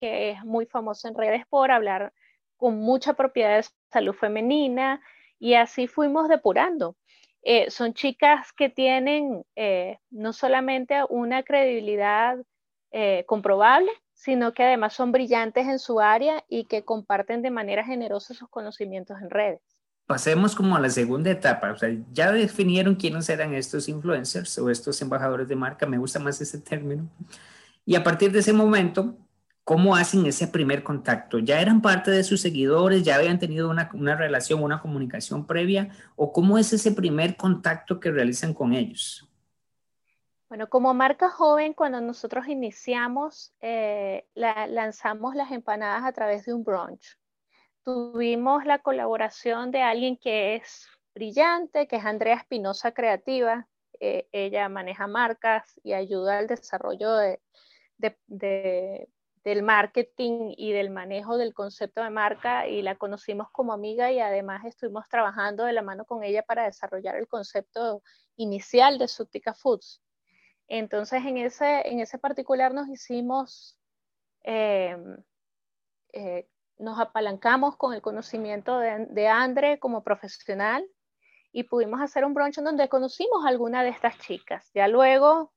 que 0.00 0.30
es 0.30 0.42
muy 0.42 0.64
famoso 0.64 1.06
en 1.06 1.14
redes 1.14 1.46
por 1.48 1.70
hablar 1.70 2.14
con 2.56 2.78
mucha 2.78 3.12
propiedad 3.12 3.58
de 3.58 3.68
salud 3.90 4.14
femenina 4.14 5.02
y 5.38 5.52
así 5.52 5.86
fuimos 5.86 6.28
depurando. 6.28 6.96
Eh, 7.42 7.70
son 7.70 7.92
chicas 7.92 8.52
que 8.52 8.68
tienen 8.68 9.44
eh, 9.56 9.98
no 10.10 10.32
solamente 10.32 10.94
una 11.08 11.42
credibilidad 11.42 12.36
eh, 12.92 13.24
comprobable, 13.26 13.90
sino 14.12 14.52
que 14.54 14.62
además 14.62 14.92
son 14.92 15.10
brillantes 15.10 15.66
en 15.66 15.80
su 15.80 16.00
área 16.00 16.44
y 16.48 16.66
que 16.66 16.84
comparten 16.84 17.42
de 17.42 17.50
manera 17.50 17.84
generosa 17.84 18.34
sus 18.34 18.48
conocimientos 18.48 19.16
en 19.20 19.30
redes. 19.30 19.60
Pasemos 20.06 20.54
como 20.54 20.76
a 20.76 20.80
la 20.80 20.90
segunda 20.90 21.30
etapa, 21.30 21.72
o 21.72 21.76
sea, 21.76 21.88
ya 22.12 22.30
definieron 22.30 22.94
quiénes 22.94 23.28
eran 23.28 23.54
estos 23.54 23.88
influencers 23.88 24.58
o 24.58 24.68
estos 24.68 25.00
embajadores 25.00 25.48
de 25.48 25.56
marca, 25.56 25.86
me 25.86 25.98
gusta 25.98 26.18
más 26.18 26.40
ese 26.40 26.58
término. 26.58 27.08
Y 27.84 27.96
a 27.96 28.04
partir 28.04 28.30
de 28.30 28.40
ese 28.40 28.52
momento, 28.52 29.16
¿Cómo 29.64 29.94
hacen 29.94 30.26
ese 30.26 30.48
primer 30.48 30.82
contacto? 30.82 31.38
¿Ya 31.38 31.60
eran 31.60 31.80
parte 31.80 32.10
de 32.10 32.24
sus 32.24 32.40
seguidores? 32.40 33.04
¿Ya 33.04 33.14
habían 33.14 33.38
tenido 33.38 33.70
una, 33.70 34.16
relación, 34.16 34.62
una 34.62 34.80
comunicación 34.80 35.46
previa? 35.46 35.90
¿O 36.16 36.32
cómo 36.32 36.58
es 36.58 36.72
ese 36.72 36.90
primer 36.90 37.36
contacto 37.36 38.00
que 38.00 38.10
realizan 38.10 38.54
con 38.54 38.72
ellos? 38.72 39.28
Bueno, 40.48 40.68
como 40.68 40.92
marca 40.94 41.30
joven, 41.30 41.74
cuando 41.74 42.00
nosotros 42.00 42.48
iniciamos, 42.48 43.54
eh, 43.60 44.26
lanzamos 44.34 45.36
las 45.36 45.52
empanadas 45.52 46.04
a 46.04 46.12
través 46.12 46.44
de 46.44 46.54
un 46.54 46.64
brunch. 46.64 47.16
Tuvimos 47.84 48.66
la 48.66 48.80
colaboración 48.80 49.70
de 49.70 49.82
alguien 49.82 50.16
que 50.16 50.56
es 50.56 50.88
brillante, 51.14 51.86
que 51.86 51.96
es 51.96 52.04
Andrea 52.04 52.34
Espinosa 52.34 52.92
Creativa. 52.92 53.68
eh, 54.00 54.26
ella 54.32 54.68
maneja 54.68 55.06
marcas 55.06 55.80
y 55.84 55.92
ayuda 55.92 56.38
al 56.38 56.48
desarrollo 56.48 57.14
de, 57.16 57.40
del 59.44 59.62
marketing 59.62 60.54
y 60.56 60.72
del 60.72 60.90
manejo 60.90 61.36
del 61.36 61.52
concepto 61.52 62.02
de 62.02 62.10
marca 62.10 62.68
y 62.68 62.82
la 62.82 62.96
conocimos 62.96 63.50
como 63.50 63.72
amiga 63.72 64.12
y 64.12 64.20
además 64.20 64.64
estuvimos 64.64 65.08
trabajando 65.08 65.64
de 65.64 65.72
la 65.72 65.82
mano 65.82 66.04
con 66.04 66.22
ella 66.22 66.42
para 66.42 66.64
desarrollar 66.64 67.16
el 67.16 67.26
concepto 67.26 68.02
inicial 68.36 68.98
de 68.98 69.08
Subtica 69.08 69.54
Foods. 69.54 70.02
Entonces, 70.68 71.24
en 71.24 71.38
ese, 71.38 71.88
en 71.88 72.00
ese 72.00 72.18
particular 72.18 72.72
nos 72.72 72.88
hicimos, 72.88 73.78
eh, 74.44 74.96
eh, 76.12 76.48
nos 76.78 76.98
apalancamos 76.98 77.76
con 77.76 77.94
el 77.94 78.00
conocimiento 78.00 78.78
de, 78.78 79.06
de 79.10 79.28
Andre 79.28 79.78
como 79.78 80.04
profesional 80.04 80.86
y 81.52 81.64
pudimos 81.64 82.00
hacer 82.00 82.24
un 82.24 82.32
brunch 82.32 82.58
en 82.58 82.64
donde 82.64 82.88
conocimos 82.88 83.44
a 83.44 83.48
alguna 83.48 83.82
de 83.82 83.90
estas 83.90 84.18
chicas. 84.18 84.70
Ya 84.72 84.88
luego, 84.88 85.52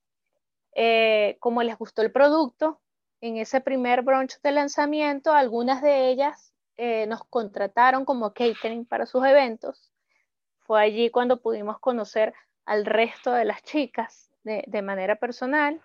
eh, 0.76 1.38
como 1.40 1.64
les 1.64 1.78
gustó 1.78 2.02
el 2.02 2.12
producto, 2.12 2.82
en 3.28 3.38
ese 3.38 3.62
primer 3.62 4.02
brunch 4.02 4.40
de 4.42 4.52
lanzamiento, 4.52 5.34
algunas 5.34 5.82
de 5.82 6.10
ellas 6.10 6.54
eh, 6.78 7.08
nos 7.08 7.24
contrataron 7.26 8.06
como 8.06 8.34
catering 8.34 8.86
para 8.86 9.06
sus 9.06 9.26
eventos. 9.26 9.92
Fue 10.60 10.82
allí 10.82 11.10
cuando 11.10 11.42
pudimos 11.42 11.80
conocer 11.80 12.34
al 12.66 12.86
resto 12.86 13.32
de 13.32 13.46
las 13.46 13.64
chicas 13.64 14.32
de, 14.44 14.64
de 14.68 14.82
manera 14.82 15.16
personal 15.16 15.82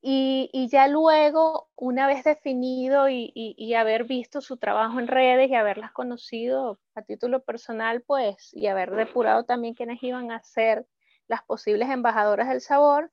y, 0.00 0.68
ya 0.70 0.86
luego, 0.86 1.68
una 1.74 2.06
vez 2.06 2.22
definido 2.22 3.08
y, 3.08 3.74
haber 3.74 4.04
visto 4.04 4.40
su 4.40 4.56
trabajo 4.56 5.00
en 5.00 5.08
redes 5.08 5.50
y 5.50 5.54
haberlas 5.54 5.92
conocido 5.92 6.78
a 6.94 7.02
título 7.02 7.42
personal, 7.42 8.02
pues, 8.02 8.50
y 8.54 8.68
haber 8.68 8.92
depurado 8.92 9.44
también 9.44 9.74
quiénes 9.74 10.02
iban 10.02 10.30
a 10.30 10.42
ser 10.42 10.86
las 11.26 11.42
posibles 11.42 11.90
embajadoras 11.90 12.48
del 12.48 12.60
sabor, 12.60 13.10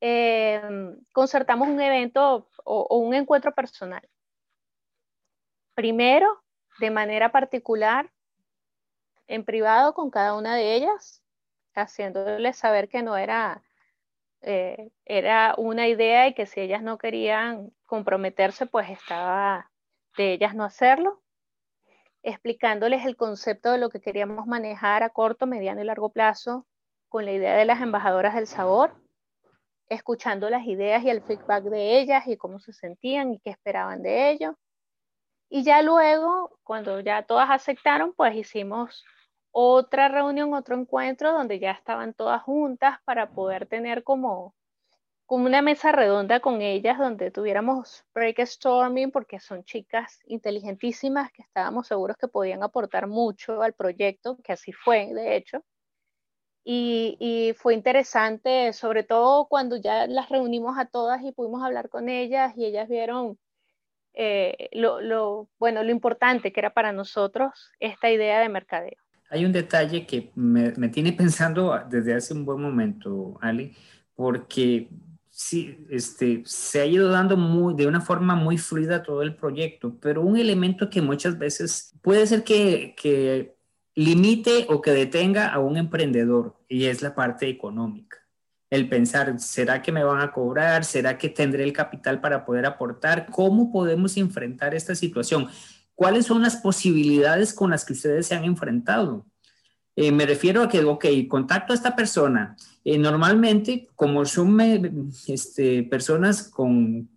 em, 0.00 0.96
concertamos 1.12 1.68
un 1.68 1.80
evento 1.80 2.48
o 2.64 2.98
un 2.98 3.14
encuentro 3.14 3.54
personal. 3.54 4.08
Primero, 5.74 6.42
de 6.78 6.90
manera 6.90 7.32
particular, 7.32 8.10
en 9.26 9.44
privado 9.44 9.94
con 9.94 10.10
cada 10.10 10.34
una 10.34 10.54
de 10.56 10.74
ellas, 10.74 11.22
haciéndoles 11.74 12.56
saber 12.56 12.88
que 12.88 13.02
no 13.02 13.16
era 13.16 13.62
eh, 14.42 14.90
era 15.04 15.54
una 15.58 15.88
idea 15.88 16.28
y 16.28 16.34
que 16.34 16.46
si 16.46 16.60
ellas 16.60 16.82
no 16.82 16.98
querían 16.98 17.72
comprometerse, 17.86 18.66
pues 18.66 18.88
estaba 18.90 19.70
de 20.16 20.32
ellas 20.34 20.54
no 20.54 20.64
hacerlo, 20.64 21.22
explicándoles 22.22 23.04
el 23.06 23.16
concepto 23.16 23.72
de 23.72 23.78
lo 23.78 23.90
que 23.90 24.00
queríamos 24.00 24.46
manejar 24.46 25.02
a 25.02 25.10
corto, 25.10 25.46
mediano 25.46 25.82
y 25.82 25.84
largo 25.84 26.10
plazo 26.10 26.66
con 27.08 27.24
la 27.24 27.32
idea 27.32 27.56
de 27.56 27.64
las 27.64 27.80
embajadoras 27.80 28.34
del 28.34 28.46
sabor, 28.46 28.94
escuchando 29.88 30.50
las 30.50 30.66
ideas 30.66 31.02
y 31.04 31.10
el 31.10 31.22
feedback 31.22 31.64
de 31.64 31.98
ellas 32.00 32.26
y 32.26 32.36
cómo 32.36 32.60
se 32.60 32.72
sentían 32.72 33.32
y 33.32 33.38
qué 33.40 33.50
esperaban 33.50 34.02
de 34.02 34.30
ello. 34.30 34.58
Y 35.48 35.62
ya 35.62 35.82
luego, 35.82 36.58
cuando 36.64 37.00
ya 37.00 37.22
todas 37.22 37.50
aceptaron, 37.50 38.12
pues 38.14 38.34
hicimos 38.34 39.04
otra 39.52 40.08
reunión, 40.08 40.52
otro 40.54 40.76
encuentro 40.76 41.32
donde 41.32 41.58
ya 41.58 41.70
estaban 41.70 42.14
todas 42.14 42.42
juntas 42.42 42.98
para 43.04 43.30
poder 43.30 43.66
tener 43.66 44.02
como, 44.02 44.54
como 45.24 45.46
una 45.46 45.62
mesa 45.62 45.92
redonda 45.92 46.40
con 46.40 46.60
ellas 46.62 46.98
donde 46.98 47.30
tuviéramos 47.30 48.04
break-storming 48.14 49.10
porque 49.10 49.40
son 49.40 49.64
chicas 49.64 50.18
inteligentísimas 50.26 51.32
que 51.32 51.42
estábamos 51.42 51.86
seguros 51.86 52.16
que 52.18 52.28
podían 52.28 52.62
aportar 52.62 53.06
mucho 53.06 53.62
al 53.62 53.72
proyecto, 53.72 54.36
que 54.42 54.52
así 54.52 54.72
fue, 54.72 55.14
de 55.14 55.36
hecho. 55.36 55.64
Y, 56.68 57.54
fue 57.58 57.74
interesante, 57.74 58.72
sobre 58.72 59.04
todo 59.04 59.46
cuando 59.46 59.76
ya 59.76 60.08
las 60.08 60.28
reunimos 60.28 60.76
a 60.76 60.86
todas 60.86 61.22
y 61.22 61.30
pudimos 61.30 61.62
hablar 61.62 61.88
con 61.88 62.08
ellas 62.08 62.54
y 62.56 62.64
ellas 62.64 62.88
vieron 62.88 63.38
eh, 64.14 64.68
lo, 64.72 65.48
bueno, 65.60 65.84
lo 65.84 65.92
importante 65.92 66.52
que 66.52 66.58
era 66.58 66.74
para 66.74 66.90
nosotros 66.90 67.52
esta 67.78 68.10
idea 68.10 68.40
de 68.40 68.48
mercadeo. 68.48 68.98
Hay 69.30 69.44
un 69.44 69.52
detalle 69.52 70.06
que 70.06 70.32
me, 70.34 70.72
tiene 70.88 71.12
pensando 71.12 71.80
desde 71.88 72.14
hace 72.14 72.34
un 72.34 72.44
buen 72.44 72.60
momento, 72.60 73.38
Ali, 73.40 73.76
porque 74.16 74.88
sí, 75.30 75.86
este, 75.88 76.42
se 76.46 76.80
ha 76.80 76.86
ido 76.86 77.10
dando 77.10 77.36
muy, 77.36 77.74
de 77.74 77.86
una 77.86 78.00
forma 78.00 78.34
muy 78.34 78.58
fluida 78.58 79.04
todo 79.04 79.22
el 79.22 79.36
proyecto, 79.36 79.96
pero 80.00 80.22
un 80.22 80.36
elemento 80.36 80.90
que 80.90 81.00
muchas 81.00 81.38
veces 81.38 81.94
puede 82.02 82.26
ser 82.26 82.42
que, 82.42 82.96
que 82.96 83.55
limite 83.96 84.66
o 84.68 84.80
que 84.80 84.92
detenga 84.92 85.48
a 85.48 85.58
un 85.58 85.76
emprendedor 85.76 86.54
y 86.68 86.84
es 86.84 87.02
la 87.02 87.14
parte 87.14 87.48
económica. 87.48 88.18
El 88.68 88.88
pensar, 88.88 89.40
¿será 89.40 89.80
que 89.80 89.90
me 89.90 90.04
van 90.04 90.20
a 90.20 90.32
cobrar? 90.32 90.84
¿Será 90.84 91.16
que 91.18 91.28
tendré 91.28 91.64
el 91.64 91.72
capital 91.72 92.20
para 92.20 92.44
poder 92.44 92.66
aportar? 92.66 93.26
¿Cómo 93.30 93.72
podemos 93.72 94.16
enfrentar 94.16 94.74
esta 94.74 94.94
situación? 94.94 95.48
¿Cuáles 95.94 96.26
son 96.26 96.42
las 96.42 96.56
posibilidades 96.56 97.54
con 97.54 97.70
las 97.70 97.84
que 97.84 97.94
ustedes 97.94 98.26
se 98.26 98.34
han 98.34 98.44
enfrentado? 98.44 99.24
Eh, 99.94 100.12
me 100.12 100.26
refiero 100.26 100.62
a 100.62 100.68
que, 100.68 100.84
ok, 100.84 101.06
contacto 101.26 101.72
a 101.72 101.76
esta 101.76 101.96
persona. 101.96 102.54
Eh, 102.84 102.98
normalmente, 102.98 103.88
como 103.94 104.26
son 104.26 104.60
este, 105.26 105.84
personas 105.84 106.42
con 106.42 107.08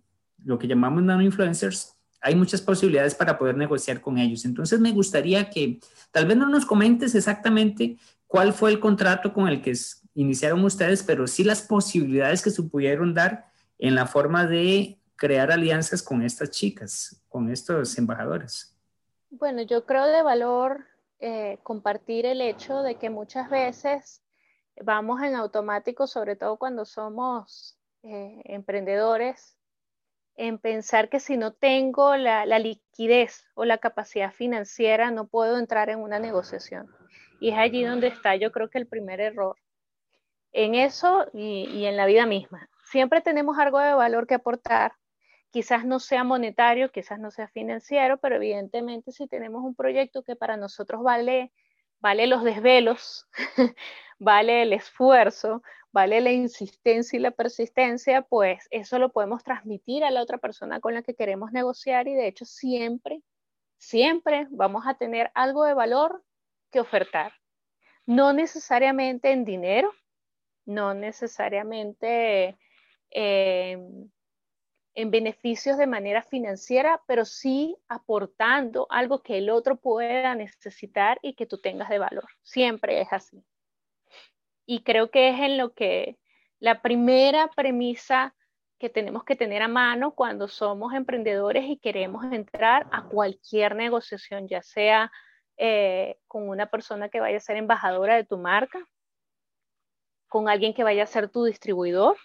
lo 0.42 0.58
que 0.58 0.66
llamamos 0.66 1.02
nano-influencers, 1.02 1.99
hay 2.20 2.34
muchas 2.34 2.60
posibilidades 2.60 3.14
para 3.14 3.38
poder 3.38 3.56
negociar 3.56 4.00
con 4.00 4.18
ellos. 4.18 4.44
Entonces, 4.44 4.78
me 4.80 4.92
gustaría 4.92 5.48
que 5.50 5.80
tal 6.10 6.26
vez 6.26 6.36
no 6.36 6.48
nos 6.48 6.66
comentes 6.66 7.14
exactamente 7.14 7.96
cuál 8.26 8.52
fue 8.52 8.70
el 8.70 8.80
contrato 8.80 9.32
con 9.32 9.48
el 9.48 9.62
que 9.62 9.72
iniciaron 10.14 10.64
ustedes, 10.64 11.02
pero 11.02 11.26
sí 11.26 11.44
las 11.44 11.62
posibilidades 11.62 12.42
que 12.42 12.50
se 12.50 12.62
pudieron 12.62 13.14
dar 13.14 13.46
en 13.78 13.94
la 13.94 14.06
forma 14.06 14.46
de 14.46 15.00
crear 15.20 15.52
alianzas 15.52 16.02
con 16.02 16.22
estas 16.22 16.50
chicas, 16.50 17.22
con 17.28 17.50
estos 17.50 17.96
embajadores? 17.98 18.74
Bueno, 19.28 19.62
yo 19.62 19.84
creo 19.84 20.06
de 20.06 20.22
valor 20.22 20.86
eh, 21.20 21.58
compartir 21.62 22.24
el 22.24 22.40
hecho 22.40 22.82
de 22.82 22.94
que 22.94 23.10
muchas 23.10 23.50
veces 23.50 24.22
vamos 24.82 25.22
en 25.22 25.34
automático, 25.34 26.06
sobre 26.06 26.36
todo 26.36 26.56
cuando 26.56 26.86
somos 26.86 27.78
eh, 28.02 28.40
emprendedores, 28.46 29.58
en 30.40 30.56
pensar 30.58 31.10
que 31.10 31.20
si 31.20 31.36
no 31.36 31.52
tengo 31.52 32.16
la, 32.16 32.46
liquidez 32.58 33.44
o 33.52 33.66
la 33.66 33.76
capacidad 33.76 34.32
financiera, 34.32 35.10
no 35.10 35.26
puedo 35.26 35.58
entrar 35.58 35.90
en 35.90 35.98
una 35.98 36.18
negociación. 36.18 36.88
Y 37.40 37.50
es 37.50 37.58
allí 37.58 37.84
donde 37.84 38.06
está, 38.06 38.36
yo 38.36 38.50
creo 38.50 38.70
que 38.70 38.78
el 38.78 38.86
primer 38.86 39.20
error. 39.20 39.56
En 40.52 40.74
eso 40.74 41.26
y 41.34 41.84
en 41.84 41.94
la 41.96 42.06
vida 42.06 42.24
misma. 42.24 42.70
Siempre 42.84 43.20
tenemos 43.20 43.58
algo 43.58 43.80
de 43.80 43.92
valor 43.92 44.26
que 44.26 44.34
aportar, 44.34 44.92
quizás 45.50 45.84
no 45.84 46.00
sea 46.00 46.24
monetario, 46.24 46.90
quizás 46.90 47.18
no 47.18 47.30
sea 47.30 47.48
financiero, 47.48 48.16
pero 48.16 48.36
evidentemente 48.36 49.12
si 49.12 49.26
tenemos 49.26 49.62
un 49.62 49.74
proyecto 49.74 50.22
que 50.22 50.36
para 50.36 50.56
nosotros 50.56 51.02
vale, 51.02 51.52
vale 52.00 52.26
los 52.26 52.42
desvelos, 52.42 53.28
vale 54.18 54.62
el 54.62 54.72
esfuerzo, 54.72 55.62
vale 55.92 56.20
la 56.20 56.32
insistencia 56.32 57.16
y 57.16 57.20
la 57.20 57.30
persistencia, 57.30 58.22
pues 58.22 58.66
eso 58.70 58.98
lo 58.98 59.12
podemos 59.12 59.42
transmitir 59.42 60.04
a 60.04 60.10
la 60.10 60.22
otra 60.22 60.38
persona 60.38 60.80
con 60.80 60.94
la 60.94 61.02
que 61.02 61.14
queremos 61.14 61.52
negociar 61.52 62.08
y 62.08 62.14
de 62.14 62.28
hecho 62.28 62.44
siempre, 62.44 63.22
siempre 63.78 64.46
vamos 64.50 64.86
a 64.86 64.94
tener 64.94 65.30
algo 65.34 65.64
de 65.64 65.74
valor 65.74 66.22
que 66.70 66.80
ofertar. 66.80 67.32
No 68.06 68.32
necesariamente 68.32 69.30
en 69.32 69.44
dinero, 69.44 69.92
no 70.64 70.94
necesariamente... 70.94 72.58
Eh, 73.12 73.76
en 74.94 75.10
beneficios 75.10 75.78
de 75.78 75.86
manera 75.86 76.22
financiera, 76.22 77.00
pero 77.06 77.24
sí 77.24 77.76
aportando 77.88 78.86
algo 78.90 79.22
que 79.22 79.38
el 79.38 79.50
otro 79.50 79.76
pueda 79.76 80.34
necesitar 80.34 81.18
y 81.22 81.34
que 81.34 81.46
tú 81.46 81.58
tengas 81.58 81.88
de 81.88 81.98
valor. 81.98 82.26
Siempre 82.42 83.00
es 83.00 83.12
así. 83.12 83.44
Y 84.66 84.82
creo 84.82 85.10
que 85.10 85.30
es 85.30 85.40
en 85.40 85.58
lo 85.58 85.74
que 85.74 86.18
la 86.58 86.82
primera 86.82 87.48
premisa 87.48 88.34
que 88.78 88.88
tenemos 88.88 89.24
que 89.24 89.36
tener 89.36 89.62
a 89.62 89.68
mano 89.68 90.14
cuando 90.14 90.48
somos 90.48 90.94
emprendedores 90.94 91.64
y 91.66 91.78
queremos 91.78 92.24
entrar 92.32 92.86
a 92.90 93.04
cualquier 93.04 93.76
negociación, 93.76 94.48
ya 94.48 94.62
sea 94.62 95.12
eh, 95.56 96.18
con 96.26 96.48
una 96.48 96.66
persona 96.66 97.08
que 97.10 97.20
vaya 97.20 97.36
a 97.36 97.40
ser 97.40 97.56
embajadora 97.56 98.16
de 98.16 98.24
tu 98.24 98.38
marca, 98.38 98.78
con 100.28 100.48
alguien 100.48 100.72
que 100.72 100.84
vaya 100.84 101.02
a 101.02 101.06
ser 101.06 101.28
tu 101.28 101.44
distribuidor 101.44 102.16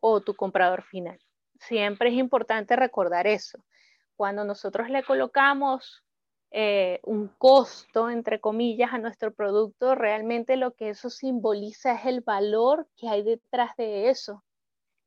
o 0.00 0.20
tu 0.20 0.36
comprador 0.36 0.82
final 0.84 1.18
siempre 1.60 2.10
es 2.10 2.14
importante 2.14 2.76
recordar 2.76 3.26
eso. 3.26 3.58
Cuando 4.16 4.44
nosotros 4.44 4.88
le 4.88 5.02
colocamos 5.02 6.02
eh, 6.50 7.00
un 7.02 7.28
costo, 7.28 8.08
entre 8.08 8.40
comillas, 8.40 8.92
a 8.92 8.98
nuestro 8.98 9.34
producto, 9.34 9.94
realmente 9.94 10.56
lo 10.56 10.74
que 10.74 10.90
eso 10.90 11.10
simboliza 11.10 11.92
es 11.92 12.06
el 12.06 12.20
valor 12.20 12.88
que 12.96 13.08
hay 13.08 13.22
detrás 13.22 13.76
de 13.76 14.08
eso, 14.08 14.44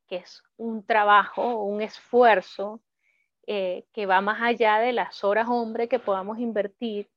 que 0.06 0.16
es 0.16 0.42
un 0.56 0.84
trabajo, 0.84 1.64
un 1.64 1.80
esfuerzo 1.80 2.80
eh, 3.46 3.86
que 3.92 4.06
va 4.06 4.20
más 4.20 4.40
allá 4.42 4.78
de 4.78 4.92
las 4.92 5.24
horas 5.24 5.48
hombre 5.48 5.88
que 5.88 5.98
podamos 5.98 6.38
invertir 6.38 7.10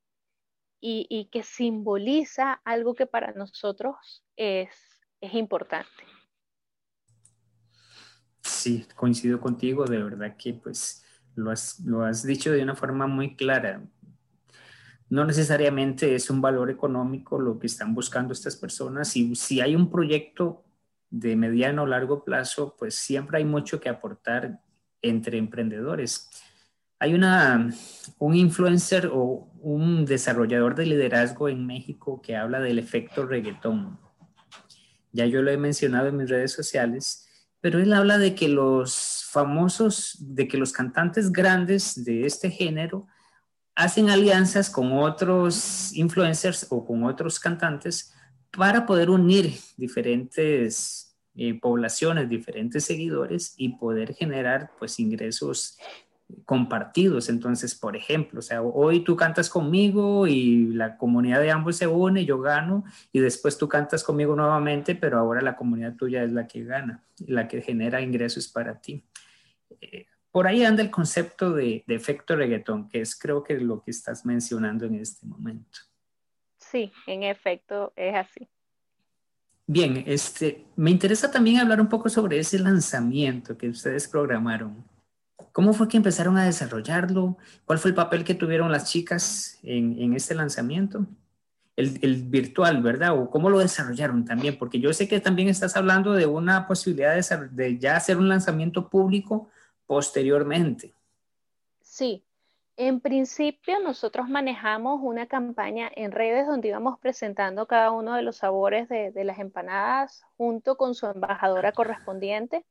y, 0.85 1.29
que 1.31 1.43
simboliza 1.43 2.61
algo 2.65 2.93
que 2.93 3.05
para 3.05 3.31
nosotros 3.31 4.25
es 4.35 4.75
importante. 5.21 6.12
Sí, 8.43 8.85
coincido 8.95 9.39
contigo, 9.39 9.85
de 9.85 10.03
verdad 10.03 10.35
que 10.37 10.53
pues 10.53 11.03
lo 11.35 11.49
has, 11.49 11.79
lo 11.79 12.03
has 12.03 12.23
dicho 12.23 12.51
de 12.51 12.61
una 12.61 12.75
forma 12.75 13.07
muy 13.07 13.35
clara. 13.35 13.81
No 15.09 15.25
necesariamente 15.25 16.13
es 16.13 16.29
un 16.29 16.41
valor 16.41 16.69
económico 16.69 17.39
lo 17.39 17.57
que 17.57 17.67
están 17.67 17.93
buscando 17.95 18.33
estas 18.33 18.57
personas 18.57 19.15
y 19.15 19.35
si 19.35 19.61
hay 19.61 19.75
un 19.75 19.89
proyecto 19.89 20.65
de 21.09 21.35
mediano 21.35 21.83
o 21.83 21.85
largo 21.85 22.25
plazo, 22.25 22.75
pues 22.77 22.95
siempre 22.95 23.37
hay 23.37 23.45
mucho 23.45 23.79
que 23.79 23.89
aportar 23.89 24.59
entre 25.01 25.37
emprendedores. 25.37 26.29
Hay 26.99 27.13
una, 27.13 27.69
un 28.17 28.35
influencer 28.35 29.09
o 29.13 29.51
un 29.61 30.05
desarrollador 30.05 30.75
de 30.75 30.87
liderazgo 30.87 31.47
en 31.47 31.65
México 31.65 32.21
que 32.21 32.35
habla 32.35 32.59
del 32.59 32.79
efecto 32.79 33.25
reggaetón. 33.25 33.99
Ya 35.11 35.27
yo 35.27 35.41
lo 35.41 35.51
he 35.51 35.57
mencionado 35.57 36.07
en 36.07 36.17
mis 36.17 36.29
redes 36.29 36.51
sociales, 36.51 37.22
pero 37.63 37.79
él 37.79 37.93
habla 37.93 38.17
de 38.17 38.35
que 38.35 38.49
los 38.49 39.25
famosos, 39.31 40.17
de 40.19 40.49
que 40.49 40.57
los 40.57 40.73
cantantes 40.73 41.31
grandes 41.31 42.03
de 42.03 42.25
este 42.25 42.51
género 42.51 43.07
hacen 43.73 44.09
alianzas 44.09 44.69
con 44.69 44.91
otros 44.91 45.93
influencers 45.93 46.67
o 46.69 46.85
con 46.85 47.05
otros 47.05 47.39
cantantes 47.39 48.13
para 48.51 48.85
poder 48.85 49.09
unir 49.09 49.53
diferentes 49.77 51.15
eh, 51.35 51.57
poblaciones, 51.57 52.27
diferentes 52.27 52.83
seguidores 52.83 53.53
y 53.55 53.69
poder 53.77 54.13
generar 54.13 54.71
pues 54.77 54.99
ingresos 54.99 55.77
compartidos. 56.45 57.29
Entonces, 57.29 57.75
por 57.75 57.95
ejemplo, 57.95 58.39
o 58.39 58.41
sea, 58.41 58.61
hoy 58.61 59.03
tú 59.03 59.15
cantas 59.15 59.49
conmigo 59.49 60.27
y 60.27 60.67
la 60.67 60.97
comunidad 60.97 61.41
de 61.41 61.51
ambos 61.51 61.77
se 61.77 61.87
une, 61.87 62.25
yo 62.25 62.39
gano 62.39 62.83
y 63.11 63.19
después 63.19 63.57
tú 63.57 63.67
cantas 63.67 64.03
conmigo 64.03 64.35
nuevamente, 64.35 64.95
pero 64.95 65.17
ahora 65.17 65.41
la 65.41 65.55
comunidad 65.55 65.95
tuya 65.95 66.23
es 66.23 66.31
la 66.31 66.47
que 66.47 66.63
gana, 66.63 67.03
la 67.27 67.47
que 67.47 67.61
genera 67.61 68.01
ingresos 68.01 68.47
para 68.47 68.79
ti. 68.79 69.03
Eh, 69.81 70.07
por 70.31 70.47
ahí 70.47 70.65
anda 70.65 70.81
el 70.81 70.89
concepto 70.89 71.53
de, 71.53 71.83
de, 71.85 71.95
efecto 71.95 72.35
reggaetón, 72.35 72.89
que 72.89 73.01
es 73.01 73.15
creo 73.15 73.43
que 73.43 73.59
lo 73.59 73.83
que 73.83 73.91
estás 73.91 74.25
mencionando 74.25 74.85
en 74.85 74.95
este 74.95 75.27
momento. 75.27 75.79
Sí, 76.57 76.91
en 77.05 77.23
efecto 77.23 77.93
es 77.95 78.15
así. 78.15 78.49
Bien, 79.65 80.03
este, 80.07 80.65
me 80.75 80.91
interesa 80.91 81.31
también 81.31 81.59
hablar 81.59 81.79
un 81.79 81.87
poco 81.87 82.09
sobre 82.09 82.37
ese 82.37 82.59
lanzamiento 82.59 83.57
que 83.57 83.69
ustedes 83.69 84.07
programaron. 84.07 84.83
¿Cómo 85.53 85.73
fue 85.73 85.87
que 85.87 85.97
empezaron 85.97 86.35
a 86.37 86.45
desarrollarlo? 86.45 87.37
¿Cuál 87.65 87.77
fue 87.77 87.89
el 87.89 87.95
papel 87.95 88.23
que 88.23 88.33
tuvieron 88.33 88.71
las 88.71 88.91
chicas 88.91 89.59
en, 89.61 90.13
este 90.15 90.33
lanzamiento? 90.33 91.05
El, 91.75 92.23
virtual, 92.23 92.81
¿verdad? 92.81 93.15
¿O 93.15 93.29
cómo 93.29 93.51
lo 93.51 93.59
desarrollaron 93.59 94.25
también? 94.25 94.57
Porque 94.57 94.79
yo 94.79 94.91
sé 94.93 95.07
que 95.07 95.19
también 95.19 95.49
estás 95.49 95.77
hablando 95.77 96.13
de 96.13 96.25
una 96.25 96.67
posibilidad 96.67 97.15
de, 97.51 97.77
ya 97.77 97.95
hacer 97.95 98.17
un 98.17 98.29
lanzamiento 98.29 98.89
público 98.89 99.49
posteriormente. 99.85 100.95
Sí, 101.81 102.23
en 102.75 102.99
principio 102.99 103.79
nosotros 103.79 104.27
manejamos 104.29 105.01
una 105.03 105.27
campaña 105.27 105.91
en 105.95 106.11
redes 106.11 106.47
donde 106.47 106.69
íbamos 106.69 106.97
presentando 106.97 107.67
cada 107.67 107.91
uno 107.91 108.15
de 108.15 108.23
los 108.23 108.37
sabores 108.37 108.89
de 108.89 109.23
las 109.23 109.37
empanadas 109.37 110.23
junto 110.35 110.77
con 110.77 110.95
su 110.95 111.05
embajadora 111.05 111.73
correspondiente. 111.73 112.65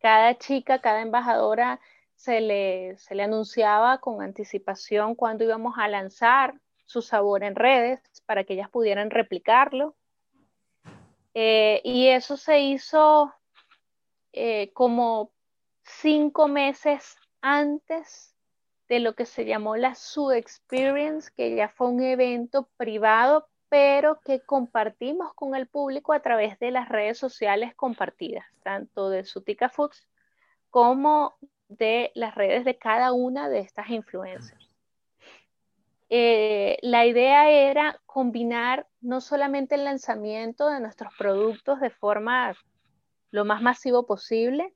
Cada 0.00 0.38
chica, 0.38 0.80
cada 0.80 1.02
embajadora 1.02 1.80
se 2.18 2.40
le, 2.40 2.96
se 2.98 3.14
le 3.14 3.22
anunciaba 3.22 3.98
con 3.98 4.22
anticipación 4.22 5.14
cuando 5.14 5.44
íbamos 5.44 5.74
a 5.78 5.86
lanzar 5.86 6.52
su 6.84 7.00
sabor 7.00 7.44
en 7.44 7.54
redes 7.54 8.00
para 8.26 8.42
que 8.42 8.54
ellas 8.54 8.68
pudieran 8.68 9.10
replicarlo. 9.10 9.94
Eh, 11.32 11.80
y 11.84 12.08
eso 12.08 12.36
se 12.36 12.58
hizo 12.58 13.32
eh, 14.32 14.72
como 14.72 15.30
cinco 15.84 16.48
meses 16.48 17.16
antes 17.40 18.34
de 18.88 18.98
lo 18.98 19.14
que 19.14 19.24
se 19.24 19.44
llamó 19.44 19.76
la 19.76 19.94
Su 19.94 20.32
Experience, 20.32 21.30
que 21.36 21.54
ya 21.54 21.68
fue 21.68 21.86
un 21.86 22.02
evento 22.02 22.68
privado, 22.76 23.46
pero 23.68 24.18
que 24.24 24.40
compartimos 24.40 25.32
con 25.34 25.54
el 25.54 25.68
público 25.68 26.12
a 26.12 26.20
través 26.20 26.58
de 26.58 26.72
las 26.72 26.88
redes 26.88 27.16
sociales 27.16 27.76
compartidas, 27.76 28.46
tanto 28.64 29.08
de 29.08 29.22
Sutica 29.22 29.68
Foods 29.68 30.08
como 30.70 31.38
de 31.68 32.10
las 32.14 32.34
redes 32.34 32.64
de 32.64 32.76
cada 32.76 33.12
una 33.12 33.48
de 33.48 33.60
estas 33.60 33.90
influencers. 33.90 34.68
Eh, 36.10 36.78
la 36.80 37.04
idea 37.04 37.50
era 37.50 38.00
combinar 38.06 38.86
no 39.00 39.20
solamente 39.20 39.74
el 39.74 39.84
lanzamiento 39.84 40.70
de 40.70 40.80
nuestros 40.80 41.12
productos 41.18 41.80
de 41.80 41.90
forma 41.90 42.54
lo 43.30 43.44
más 43.44 43.60
masivo 43.60 44.06
posible, 44.06 44.74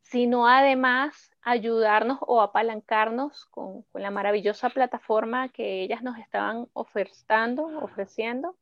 sino 0.00 0.48
además 0.48 1.30
ayudarnos 1.42 2.18
o 2.22 2.40
apalancarnos 2.40 3.44
con, 3.46 3.82
con 3.82 4.02
la 4.02 4.10
maravillosa 4.10 4.70
plataforma 4.70 5.50
que 5.50 5.82
ellas 5.82 6.02
nos 6.02 6.18
estaban 6.18 6.68
ofertando, 6.72 7.66
ofreciendo, 7.82 8.56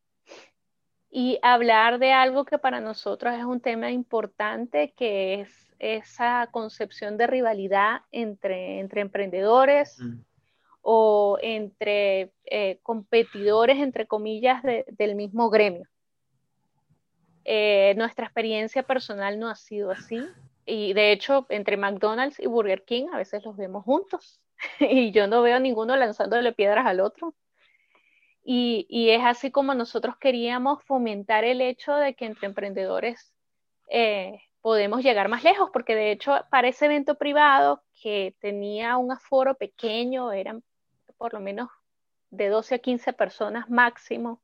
y 1.08 1.38
hablar 1.42 1.98
de 1.98 2.12
algo 2.12 2.44
que 2.44 2.58
para 2.58 2.80
nosotros 2.80 3.34
es 3.34 3.44
un 3.44 3.60
tema 3.60 3.90
importante, 3.90 4.92
que 4.96 5.40
es 5.40 5.69
esa 5.80 6.48
concepción 6.52 7.16
de 7.16 7.26
rivalidad 7.26 8.02
entre, 8.12 8.78
entre 8.78 9.00
emprendedores 9.00 9.98
mm. 9.98 10.20
o 10.82 11.38
entre 11.40 12.32
eh, 12.44 12.78
competidores, 12.82 13.78
entre 13.78 14.06
comillas, 14.06 14.62
del 14.62 15.14
mismo 15.14 15.50
gremio. 15.50 15.88
Eh, 17.44 17.94
nuestra 17.96 18.26
experiencia 18.26 18.82
personal 18.82 19.38
no 19.38 19.48
ha 19.48 19.56
sido 19.56 19.90
así 19.90 20.22
y 20.66 20.92
de 20.92 21.10
hecho 21.10 21.46
entre 21.48 21.78
McDonald's 21.78 22.38
y 22.38 22.46
Burger 22.46 22.84
King 22.84 23.06
a 23.12 23.16
veces 23.16 23.42
los 23.44 23.56
vemos 23.56 23.82
juntos 23.84 24.40
y 24.78 25.10
yo 25.10 25.26
no 25.26 25.40
veo 25.40 25.56
a 25.56 25.60
ninguno 25.60 25.96
lanzándole 25.96 26.52
piedras 26.52 26.86
al 26.86 27.00
otro. 27.00 27.34
Y, 28.42 28.86
y, 28.88 29.10
es 29.10 29.22
así 29.22 29.50
como 29.50 29.74
nosotros 29.74 30.16
queríamos 30.16 30.82
fomentar 30.84 31.44
el 31.44 31.60
hecho 31.60 31.94
de 31.94 32.14
que 32.14 32.24
entre 32.24 32.46
emprendedores 32.46 33.34
eh, 33.90 34.40
podemos 34.62 35.02
llegar 35.02 35.28
más 35.28 35.44
lejos, 35.44 35.70
porque 35.72 35.94
de 35.94 36.12
hecho 36.12 36.44
para 36.50 36.68
ese 36.68 36.86
evento 36.86 37.16
privado 37.16 37.82
que 38.02 38.34
tenía 38.40 38.96
un 38.96 39.12
aforo 39.12 39.54
pequeño, 39.54 40.32
eran 40.32 40.62
por 41.16 41.34
lo 41.34 41.40
menos 41.40 41.68
de 42.30 42.48
12 42.48 42.76
a 42.76 42.78
15 42.78 43.12
personas 43.12 43.68
máximo, 43.68 44.40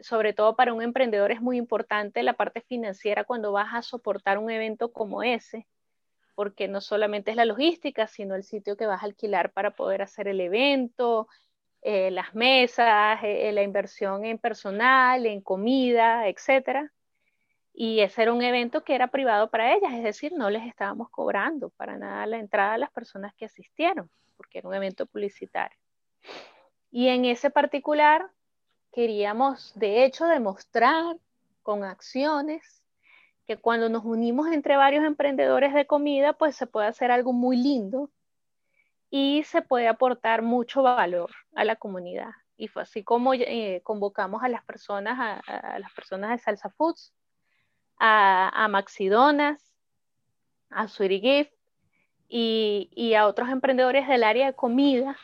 sobre 0.00 0.32
todo 0.32 0.56
para 0.56 0.72
un 0.72 0.82
emprendedor 0.82 1.30
es 1.30 1.40
muy 1.40 1.56
importante 1.56 2.22
la 2.22 2.34
parte 2.34 2.60
financiera 2.60 3.24
cuando 3.24 3.52
vas 3.52 3.74
a 3.74 3.82
soportar 3.82 4.38
un 4.38 4.50
evento 4.50 4.92
como 4.92 5.22
ese, 5.22 5.66
porque 6.34 6.68
no 6.68 6.80
solamente 6.80 7.30
es 7.30 7.36
la 7.36 7.44
logística, 7.44 8.06
sino 8.06 8.34
el 8.34 8.44
sitio 8.44 8.76
que 8.76 8.86
vas 8.86 9.02
a 9.02 9.06
alquilar 9.06 9.52
para 9.52 9.72
poder 9.72 10.02
hacer 10.02 10.28
el 10.28 10.40
evento, 10.40 11.28
eh, 11.82 12.10
las 12.10 12.34
mesas, 12.34 13.20
eh, 13.22 13.52
la 13.52 13.62
inversión 13.62 14.24
en 14.24 14.38
personal, 14.38 15.26
en 15.26 15.40
comida, 15.40 16.28
etcétera 16.28 16.92
y 17.76 18.00
ese 18.00 18.22
era 18.22 18.32
un 18.32 18.40
evento 18.40 18.84
que 18.84 18.94
era 18.94 19.08
privado 19.08 19.50
para 19.50 19.74
ellas, 19.74 19.92
es 19.92 20.04
decir, 20.04 20.32
no 20.32 20.48
les 20.48 20.64
estábamos 20.64 21.10
cobrando 21.10 21.70
para 21.70 21.98
nada 21.98 22.24
la 22.24 22.38
entrada 22.38 22.74
a 22.74 22.78
las 22.78 22.92
personas 22.92 23.34
que 23.34 23.46
asistieron, 23.46 24.08
porque 24.36 24.58
era 24.58 24.68
un 24.68 24.74
evento 24.74 25.06
publicitario. 25.06 25.76
Y 26.92 27.08
en 27.08 27.24
ese 27.24 27.50
particular 27.50 28.30
queríamos, 28.92 29.72
de 29.74 30.04
hecho, 30.04 30.26
demostrar 30.26 31.16
con 31.64 31.82
acciones 31.82 32.80
que 33.44 33.56
cuando 33.56 33.88
nos 33.88 34.04
unimos 34.04 34.52
entre 34.52 34.76
varios 34.76 35.04
emprendedores 35.04 35.74
de 35.74 35.84
comida, 35.84 36.32
pues 36.32 36.54
se 36.54 36.68
puede 36.68 36.86
hacer 36.86 37.10
algo 37.10 37.32
muy 37.32 37.56
lindo 37.56 38.08
y 39.10 39.42
se 39.42 39.62
puede 39.62 39.88
aportar 39.88 40.42
mucho 40.42 40.84
valor 40.84 41.32
a 41.56 41.64
la 41.64 41.74
comunidad. 41.74 42.30
Y 42.56 42.68
fue 42.68 42.82
así 42.82 43.02
como 43.02 43.34
eh, 43.34 43.80
convocamos 43.82 44.44
a 44.44 44.48
las 44.48 44.64
personas, 44.64 45.18
a, 45.18 45.74
a 45.74 45.78
las 45.80 45.92
personas 45.92 46.30
de 46.30 46.38
Salsa 46.38 46.70
Foods, 46.70 47.12
a, 47.98 48.68
Maxidonas, 48.68 49.62
a 50.70 50.88
Sweetie 50.88 51.20
Gift 51.20 51.52
y, 52.28 53.14
a 53.14 53.26
otros 53.26 53.48
emprendedores 53.48 54.08
del 54.08 54.24
área 54.24 54.46
de 54.46 54.54
comida 54.54 55.16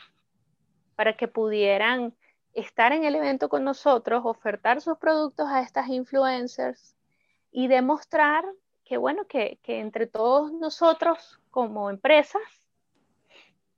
para 0.95 1.17
que 1.17 1.27
pudieran 1.27 2.15
estar 2.53 2.91
en 2.91 3.05
el 3.05 3.15
evento 3.15 3.49
con 3.49 3.63
nosotros, 3.63 4.21
ofertar 4.25 4.81
sus 4.81 4.97
productos 4.97 5.47
a 5.49 5.61
estas 5.61 5.87
influencers 5.87 6.95
y 7.51 7.67
demostrar 7.67 8.45
que, 8.83 8.97
bueno, 8.97 9.25
que, 9.25 9.59
entre 9.63 10.07
todos 10.07 10.51
nosotros 10.51 11.39
como 11.49 11.89
empresas 11.89 12.41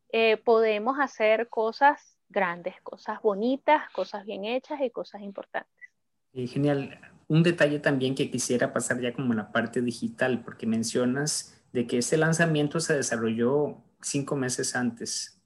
eh, 0.09 0.37
podemos 0.37 0.99
hacer 0.99 1.49
cosas 1.49 2.19
grandes, 2.29 2.81
cosas 2.81 3.21
bonitas, 3.21 3.89
cosas 3.91 4.25
bien 4.25 4.45
hechas 4.45 4.81
y 4.81 4.89
cosas 4.89 5.21
importantes. 5.21 5.89
genial 6.33 6.99
un 7.33 7.41
detalle 7.41 7.79
también 7.79 8.13
que 8.13 8.29
quisiera 8.29 8.73
pasar 8.73 9.01
ya 9.01 9.11
como 9.11 9.33
la 9.33 9.51
parte 9.51 9.81
digital, 9.81 10.43
porque 10.43 10.67
mencionas 10.67 11.59
de 11.71 11.87
que 11.87 11.97
este 11.97 12.15
lanzamiento 12.15 12.79
se 12.79 12.95
desarrolló 12.95 13.81
cinco 14.01 14.35
meses 14.35 14.75
antes. 14.75 15.41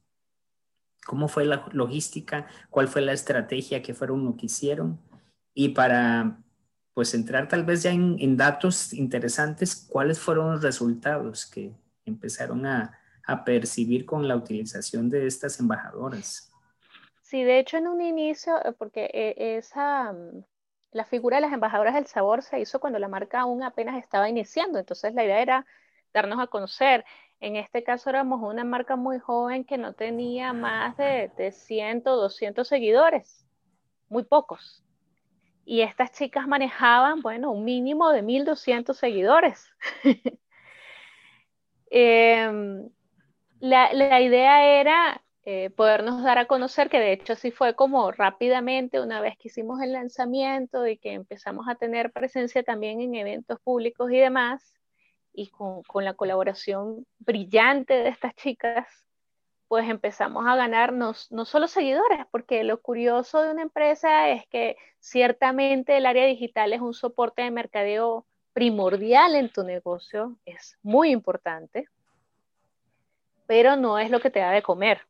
¿Cómo 1.06 1.30
fue 1.30 1.46
la 1.46 1.66
logística? 1.72 2.48
¿Cuál 2.70 2.90
fue 2.90 3.02
la 3.02 3.14
estrategia 3.14 3.82
que 3.82 3.94
fueron 3.94 4.26
lo 4.26 4.36
que 4.36 4.48
hicieron? 4.48 5.00
Y 5.54 5.70
para 5.70 6.44
pues 6.94 7.14
entrar 7.14 7.48
tal 7.48 7.64
vez 7.64 7.84
ya 7.84 7.92
en, 7.92 8.36
datos 8.36 8.92
interesantes, 8.92 9.88
¿cuáles 9.90 10.20
fueron 10.20 10.52
los 10.52 10.64
resultados 10.64 11.46
que 11.46 11.72
empezaron 12.04 12.66
a, 12.66 13.00
a 13.24 13.46
percibir 13.46 14.06
con 14.06 14.28
la 14.28 14.36
utilización 14.36 15.10
de 15.10 15.26
estas 15.26 15.60
embajadoras? 15.62 16.52
Sí, 17.22 17.44
de 17.44 17.60
hecho 17.60 17.78
en 17.78 17.88
un 17.88 18.02
inicio, 18.02 18.58
eh, 18.66 18.74
porque 18.78 19.10
eh, 19.14 19.58
esa, 19.58 20.12
mm, 20.12 20.44
la 20.92 21.06
figura 21.06 21.38
de 21.38 21.42
las 21.42 21.54
embajadoras 21.54 21.94
del 21.94 22.08
sabor 22.08 22.42
se 22.42 22.60
hizo 22.60 22.80
cuando 22.80 23.00
la 23.00 23.08
marca 23.08 23.42
aún 23.42 23.64
apenas 23.64 23.98
estaba 23.98 24.30
iniciando, 24.30 24.80
entonces 24.80 25.14
la 25.14 25.24
idea 25.24 25.42
era 25.42 25.66
darnos 26.14 26.40
a 26.40 26.48
conocer. 26.48 27.06
En 27.40 27.56
este 27.56 27.84
caso 27.84 28.10
éramos 28.10 28.42
una 28.42 28.64
marca 28.64 28.96
muy 28.96 29.20
joven 29.20 29.64
que 29.64 29.78
no 29.78 29.94
tenía 29.94 30.54
más 30.54 30.98
de, 30.98 31.32
de 31.38 31.52
100, 31.52 32.04
200 32.04 32.68
seguidores, 32.68 33.46
muy 34.10 34.24
pocos. 34.24 34.84
Y 35.66 35.82
estas 35.82 36.14
chicas 36.14 36.48
manejaban, 36.48 37.22
bueno, 37.22 37.52
un 37.52 37.66
mínimo 37.66 38.10
de 38.12 38.24
1.200 38.24 38.94
seguidores. 38.94 39.70
Em, 41.90 42.90
la, 43.62 43.94
la 43.94 44.20
idea 44.20 44.82
era 44.82 45.24
eh, 45.50 45.70
podernos 45.70 46.24
dar 46.24 46.40
a 46.40 46.46
conocer, 46.46 46.90
que 46.90 47.00
de 47.00 47.14
hecho 47.14 47.32
así 47.32 47.52
fue 47.52 47.74
como 47.74 48.12
rápidamente, 48.12 49.00
una 49.00 49.22
vez 49.22 49.38
que 49.38 49.48
hicimos 49.48 49.80
el 49.82 49.94
lanzamiento 49.94 50.86
y 50.86 50.98
que 50.98 51.14
empezamos 51.14 51.70
a 51.70 51.76
tener 51.76 52.12
presencia 52.12 52.64
también 52.64 53.00
en 53.00 53.16
eventos 53.16 53.58
públicos 53.62 54.12
y 54.12 54.18
demás, 54.18 54.74
y 55.32 55.48
con, 55.48 55.84
con 55.84 56.04
la 56.04 56.16
colaboración 56.16 57.06
brillante 57.20 57.94
de 57.94 58.10
estas 58.10 58.36
chicas, 58.36 58.90
pues 59.70 59.88
empezamos 59.88 60.46
a 60.46 60.58
ganarnos 60.58 61.32
no 61.32 61.46
solo 61.46 61.70
seguidores, 61.70 62.26
porque 62.30 62.66
lo 62.66 62.82
curioso 62.82 63.42
de 63.42 63.52
una 63.52 63.62
empresa 63.62 64.28
es 64.28 64.46
que 64.48 64.76
ciertamente 65.00 65.96
el 65.96 66.08
área 66.08 66.26
digital 66.26 66.74
es 66.74 66.82
un 66.82 66.94
soporte 66.94 67.44
de 67.44 67.52
mercadeo 67.52 68.26
primordial 68.52 69.34
en 69.36 69.50
tu 69.50 69.64
negocio, 69.64 70.38
es 70.44 70.78
muy 70.84 71.12
importante, 71.12 71.88
pero 73.46 73.78
no 73.78 73.98
es 73.98 74.12
lo 74.12 74.20
que 74.20 74.30
te 74.30 74.40
da 74.40 74.52
de 74.52 74.62
comer. 74.62 75.08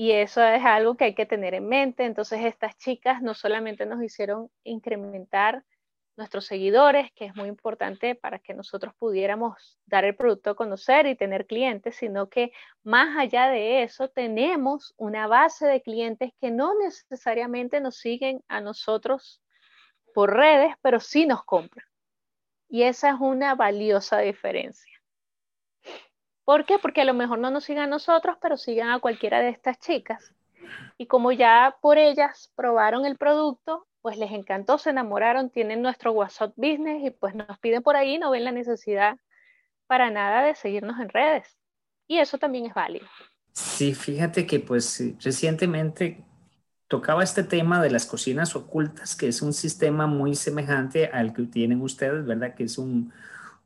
Y 0.00 0.12
eso 0.12 0.42
es 0.42 0.64
algo 0.64 0.96
que 0.96 1.04
hay 1.04 1.14
que 1.14 1.26
tener 1.26 1.52
en 1.52 1.68
mente. 1.68 2.06
Entonces 2.06 2.42
estas 2.46 2.74
chicas 2.78 3.20
no 3.20 3.34
solamente 3.34 3.84
nos 3.84 4.02
hicieron 4.02 4.50
incrementar 4.64 5.62
nuestros 6.16 6.46
seguidores, 6.46 7.12
que 7.12 7.26
es 7.26 7.36
muy 7.36 7.48
importante 7.48 8.14
para 8.14 8.38
que 8.38 8.54
nosotros 8.54 8.94
pudiéramos 8.98 9.78
dar 9.84 10.06
el 10.06 10.16
producto 10.16 10.48
a 10.48 10.56
conocer 10.56 11.04
y 11.04 11.16
tener 11.16 11.46
clientes, 11.46 11.96
sino 11.96 12.30
que 12.30 12.50
más 12.82 13.14
allá 13.18 13.50
de 13.50 13.82
eso 13.82 14.08
tenemos 14.08 14.94
una 14.96 15.26
base 15.26 15.66
de 15.66 15.82
clientes 15.82 16.32
que 16.40 16.50
no 16.50 16.72
necesariamente 16.78 17.82
nos 17.82 17.98
siguen 17.98 18.42
a 18.48 18.62
nosotros 18.62 19.42
por 20.14 20.34
redes, 20.34 20.72
pero 20.80 20.98
sí 21.00 21.26
nos 21.26 21.44
compran. 21.44 21.84
Y 22.70 22.84
esa 22.84 23.10
es 23.10 23.16
una 23.20 23.54
valiosa 23.54 24.20
diferencia. 24.20 24.99
¿Por 26.44 26.64
qué? 26.64 26.78
Porque 26.78 27.02
a 27.02 27.04
lo 27.04 27.14
mejor 27.14 27.38
no 27.38 27.50
nos 27.50 27.64
sigan 27.64 27.84
a 27.84 27.86
nosotros, 27.86 28.36
pero 28.40 28.56
sigan 28.56 28.90
a 28.90 29.00
cualquiera 29.00 29.40
de 29.40 29.50
estas 29.50 29.78
chicas. 29.78 30.34
Y 30.98 31.06
como 31.06 31.32
ya 31.32 31.76
por 31.80 31.98
ellas 31.98 32.52
probaron 32.56 33.04
el 33.04 33.16
producto, 33.16 33.86
pues 34.02 34.18
les 34.18 34.30
encantó, 34.32 34.78
se 34.78 34.90
enamoraron, 34.90 35.50
tienen 35.50 35.82
nuestro 35.82 36.12
WhatsApp 36.12 36.52
Business 36.56 37.04
y 37.04 37.10
pues 37.10 37.34
nos 37.34 37.58
piden 37.58 37.82
por 37.82 37.96
ahí, 37.96 38.18
no 38.18 38.30
ven 38.30 38.44
la 38.44 38.52
necesidad 38.52 39.16
para 39.86 40.10
nada 40.10 40.42
de 40.42 40.54
seguirnos 40.54 40.98
en 41.00 41.08
redes. 41.08 41.56
Y 42.06 42.18
eso 42.18 42.38
también 42.38 42.66
es 42.66 42.74
válido. 42.74 43.06
Sí, 43.52 43.94
fíjate 43.94 44.46
que 44.46 44.60
pues 44.60 45.02
recientemente 45.22 46.24
tocaba 46.88 47.22
este 47.22 47.44
tema 47.44 47.80
de 47.82 47.90
las 47.90 48.06
cocinas 48.06 48.56
ocultas, 48.56 49.14
que 49.14 49.28
es 49.28 49.42
un 49.42 49.52
sistema 49.52 50.06
muy 50.06 50.34
semejante 50.34 51.06
al 51.06 51.32
que 51.32 51.42
tienen 51.42 51.80
ustedes, 51.82 52.24
¿verdad? 52.26 52.54
Que 52.54 52.64
es 52.64 52.78
un, 52.78 53.12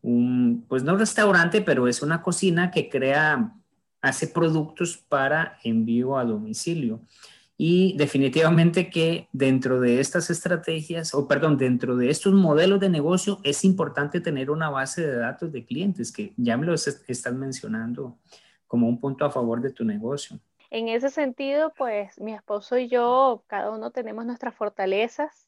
un, 0.05 0.67
pues 0.69 0.85
no 0.85 0.97
restaurante, 0.97 1.63
pero 1.63 1.89
es 1.89 2.03
una 2.03 2.21
cocina 2.21 2.71
que 2.71 2.91
crea, 2.91 3.55
hace 4.03 4.29
productos 4.29 4.99
para 4.99 5.59
envío 5.65 6.19
a 6.19 6.25
domicilio. 6.25 7.01
Y 7.57 7.97
definitivamente 7.97 8.91
que 8.91 9.29
dentro 9.33 9.81
de 9.81 10.01
estas 10.01 10.29
estrategias, 10.29 11.15
o 11.15 11.27
perdón, 11.27 11.57
dentro 11.57 11.97
de 11.97 12.11
estos 12.11 12.35
modelos 12.35 12.81
de 12.81 12.91
negocio 12.91 13.41
es 13.45 13.65
importante 13.65 14.21
tener 14.21 14.51
una 14.51 14.69
base 14.69 15.07
de 15.07 15.17
datos 15.17 15.51
de 15.53 15.65
clientes, 15.65 16.13
que 16.13 16.35
ya 16.37 16.59
me 16.59 16.67
lo 16.67 16.75
estás 16.75 17.33
mencionando 17.33 18.19
como 18.67 18.89
un 18.89 19.01
punto 19.01 19.25
a 19.25 19.31
favor 19.31 19.63
de 19.63 19.71
tu 19.71 19.85
negocio. 19.85 20.39
En 20.71 20.89
ese 20.89 21.09
sentido, 21.09 21.73
pues 21.79 22.21
mi 22.21 22.35
esposo 22.35 22.77
y 22.77 22.89
yo, 22.89 23.45
cada 23.47 23.71
uno 23.71 23.91
tenemos 23.91 24.27
nuestras 24.27 24.55
fortalezas 24.55 25.44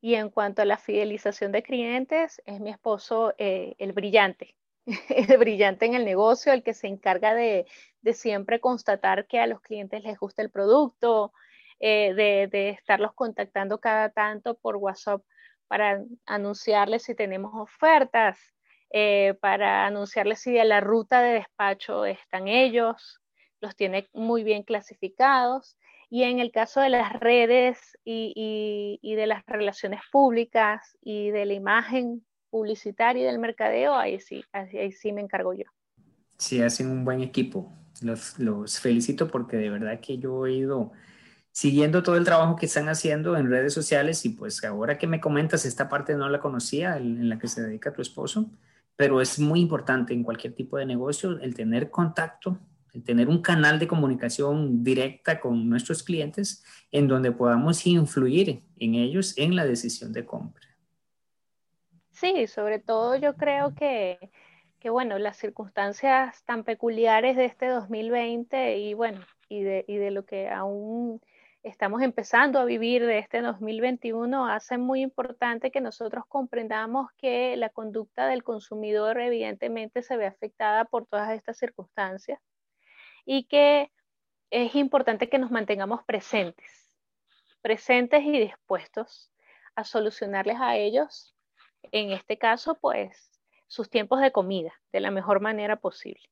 y 0.00 0.14
en 0.14 0.30
cuanto 0.30 0.62
a 0.62 0.64
la 0.64 0.78
fidelización 0.78 1.52
de 1.52 1.62
clientes, 1.62 2.40
es 2.46 2.60
mi 2.60 2.70
esposo 2.70 3.34
eh, 3.38 3.74
el 3.78 3.92
brillante, 3.92 4.56
el 5.08 5.38
brillante 5.38 5.86
en 5.86 5.94
el 5.94 6.04
negocio, 6.04 6.52
el 6.52 6.62
que 6.62 6.74
se 6.74 6.86
encarga 6.86 7.34
de, 7.34 7.66
siempre 8.14 8.60
constatar 8.60 9.26
que 9.26 9.38
a 9.40 9.46
los 9.46 9.60
clientes 9.60 10.02
les 10.02 10.18
gusta 10.18 10.42
el 10.42 10.50
producto, 10.50 11.32
eh, 11.80 12.14
de, 12.14 12.70
estarlos 12.70 13.12
contactando 13.14 13.78
cada 13.78 14.10
tanto 14.10 14.54
por 14.58 14.76
WhatsApp 14.76 15.22
para 15.68 16.02
anunciarles 16.26 17.02
si 17.04 17.14
tenemos 17.14 17.52
ofertas, 17.54 18.38
eh, 18.92 19.34
para 19.40 19.86
anunciarles 19.86 20.40
si 20.40 20.52
de 20.52 20.64
la 20.64 20.80
ruta 20.80 21.20
de 21.20 21.34
despacho 21.34 22.06
están 22.06 22.48
ellos, 22.48 23.20
los 23.60 23.76
tiene 23.76 24.08
muy 24.12 24.42
bien 24.42 24.62
clasificados 24.62 25.76
y 26.10 26.24
en 26.24 26.40
el 26.40 26.50
caso 26.50 26.80
de 26.80 26.88
las 26.90 27.12
redes 27.20 27.96
y, 28.04 28.98
de 29.02 29.26
las 29.28 29.46
relaciones 29.46 30.00
públicas 30.10 30.98
y 31.00 31.30
de 31.30 31.46
la 31.46 31.54
imagen 31.54 32.26
publicitaria 32.50 33.22
y 33.22 33.26
del 33.26 33.38
mercadeo, 33.38 33.94
ahí 33.94 34.18
sí, 34.18 34.44
ahí 34.52 34.90
sí 34.90 35.12
me 35.12 35.20
encargo 35.20 35.54
yo. 35.54 35.64
Sí, 36.36 36.60
hacen 36.60 36.90
un 36.90 37.04
buen 37.04 37.20
equipo. 37.20 37.72
Los, 38.02 38.38
los 38.40 38.80
felicito 38.80 39.28
porque 39.28 39.56
de 39.56 39.70
verdad 39.70 40.00
que 40.00 40.18
yo 40.18 40.46
he 40.46 40.54
ido 40.54 40.90
siguiendo 41.52 42.02
todo 42.02 42.16
el 42.16 42.24
trabajo 42.24 42.56
que 42.56 42.66
están 42.66 42.88
haciendo 42.88 43.36
en 43.36 43.48
redes 43.48 43.72
sociales 43.72 44.24
y 44.24 44.30
pues 44.30 44.64
ahora 44.64 44.98
que 44.98 45.06
me 45.06 45.20
comentas, 45.20 45.64
esta 45.64 45.88
parte 45.88 46.16
no 46.16 46.28
la 46.28 46.40
conocía, 46.40 46.96
en 46.96 47.28
la 47.28 47.38
que 47.38 47.46
se 47.46 47.62
dedica 47.62 47.92
tu 47.92 48.02
esposo, 48.02 48.50
pero 48.96 49.20
es 49.20 49.38
muy 49.38 49.60
importante 49.60 50.12
en 50.12 50.24
cualquier 50.24 50.54
tipo 50.54 50.76
de 50.76 50.86
negocio 50.86 51.38
el 51.40 51.54
tener 51.54 51.90
contacto 51.90 52.58
tener 53.04 53.28
un 53.28 53.40
canal 53.40 53.78
de 53.78 53.86
comunicación 53.86 54.82
directa 54.82 55.40
con 55.40 55.68
nuestros 55.68 56.02
clientes 56.02 56.64
en 56.90 57.08
donde 57.08 57.32
podamos 57.32 57.86
influir 57.86 58.62
en 58.78 58.94
ellos 58.94 59.36
en 59.38 59.56
la 59.56 59.64
decisión 59.64 60.12
de 60.12 60.24
compra. 60.24 60.66
Sí, 62.10 62.46
sobre 62.46 62.78
todo 62.78 63.16
yo 63.16 63.34
creo 63.36 63.74
que, 63.74 64.30
que 64.78 64.90
bueno, 64.90 65.18
las 65.18 65.36
circunstancias 65.38 66.42
tan 66.44 66.64
peculiares 66.64 67.36
de 67.36 67.46
este 67.46 67.68
2020 67.68 68.78
y 68.78 68.94
bueno, 68.94 69.20
y 69.48 69.62
de, 69.62 69.84
y 69.88 69.96
de 69.96 70.10
lo 70.10 70.24
que 70.26 70.48
aún 70.48 71.20
estamos 71.62 72.02
empezando 72.02 72.58
a 72.58 72.64
vivir 72.64 73.04
de 73.04 73.18
este 73.18 73.42
2021 73.42 74.46
hacen 74.46 74.80
muy 74.80 75.02
importante 75.02 75.70
que 75.70 75.80
nosotros 75.80 76.24
comprendamos 76.26 77.10
que 77.18 77.56
la 77.56 77.68
conducta 77.68 78.26
del 78.26 78.42
consumidor 78.42 79.20
evidentemente 79.20 80.02
se 80.02 80.16
ve 80.16 80.26
afectada 80.26 80.84
por 80.86 81.06
todas 81.06 81.30
estas 81.32 81.58
circunstancias 81.58 82.40
y 83.32 83.44
que 83.44 83.92
es 84.50 84.74
importante 84.74 85.28
que 85.28 85.38
nos 85.38 85.52
mantengamos 85.52 86.02
presentes, 86.02 86.90
presentes 87.62 88.24
y 88.24 88.32
dispuestos 88.32 89.30
a 89.76 89.84
solucionarles 89.84 90.56
a 90.58 90.76
ellos, 90.76 91.32
en 91.92 92.10
este 92.10 92.38
caso, 92.38 92.76
pues, 92.80 93.30
sus 93.68 93.88
tiempos 93.88 94.20
de 94.20 94.32
comida 94.32 94.72
de 94.92 94.98
la 94.98 95.12
mejor 95.12 95.40
manera 95.40 95.76
posible. 95.76 96.24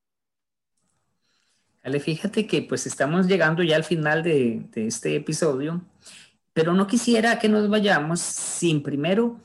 Ale, 1.85 2.01
fíjate 2.01 2.49
que 2.49 2.63
pues 2.63 2.85
estamos 2.89 3.29
llegando 3.29 3.63
ya 3.63 3.77
al 3.77 3.85
final 3.85 4.25
de, 4.25 4.69
este 4.75 5.15
episodio, 5.15 5.81
pero 6.53 6.73
no 6.73 6.89
quisiera 6.89 7.39
que 7.39 7.49
nos 7.49 7.71
vayamos 7.71 8.19
sin 8.19 8.83
primero 8.83 9.41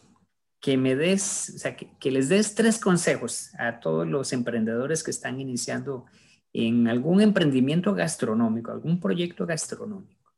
que 0.60 0.76
me 0.76 0.96
des, 0.96 1.54
o 1.56 1.60
sea, 1.60 1.76
que 1.76 2.12
les 2.12 2.30
des 2.30 2.56
tres 2.56 2.80
consejos 2.80 3.54
a 3.60 3.80
todos 3.80 4.08
los 4.08 4.34
emprendedores 4.34 5.04
que 5.04 5.12
están 5.12 5.39
iniciando 5.39 6.08
en 6.54 6.88
algún 6.88 7.22
emprendimiento 7.22 7.94
gastronómico, 7.94 8.72
algún 8.72 9.00
proyecto 9.00 9.46
gastronómico? 9.46 10.32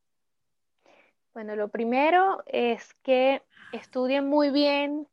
Bueno, 1.34 1.58
lo 1.58 1.67
primero 1.67 2.41
es 2.45 2.93
que 3.04 3.41
estudien 3.73 4.25
muy 4.25 4.51
bien 4.51 5.06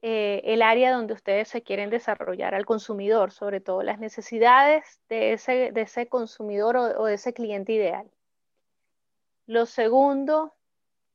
eh, 0.00 0.40
el 0.44 0.62
área 0.62 0.92
donde 0.92 1.12
ustedes 1.12 1.48
se 1.48 1.62
quieren 1.62 1.90
desarrollar 1.90 2.54
al 2.54 2.64
consumidor, 2.64 3.30
sobre 3.30 3.60
todo 3.60 3.82
las 3.82 3.98
necesidades 3.98 5.00
de 5.10 5.34
ese, 5.34 5.70
de 5.72 5.82
ese 5.82 6.08
consumidor 6.08 6.76
o, 6.76 7.04
de 7.04 7.14
ese 7.14 7.34
cliente 7.34 7.72
ideal. 7.72 8.10
Lo 9.46 9.66
segundo 9.66 10.54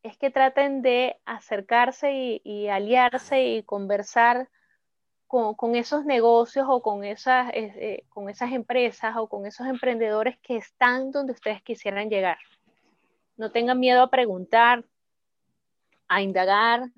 es 0.04 0.18
que 0.18 0.30
traten 0.30 0.84
de 0.84 1.20
acercarse 1.26 2.14
y, 2.14 2.42
y 2.44 2.68
aliarse 2.68 3.44
y 3.44 3.64
conversar 3.64 4.50
con, 5.30 5.76
esos 5.76 6.06
negocios 6.06 6.66
o 6.68 6.82
con 6.82 7.04
esas, 7.04 7.52
eh, 7.54 8.04
con 8.10 8.30
esas 8.30 8.52
empresas 8.52 9.16
o 9.16 9.28
con 9.28 9.46
esos 9.46 9.68
emprendedores 9.68 10.40
que 10.40 10.58
están 10.58 11.12
donde 11.12 11.34
ustedes 11.34 11.62
quisieran 11.62 12.10
llegar. 12.10 12.40
No 13.38 13.52
tengan 13.52 13.80
miedo 13.80 14.02
a 14.02 14.10
preguntar, 14.10 14.84
a 16.08 16.24
indagar, 16.24 16.90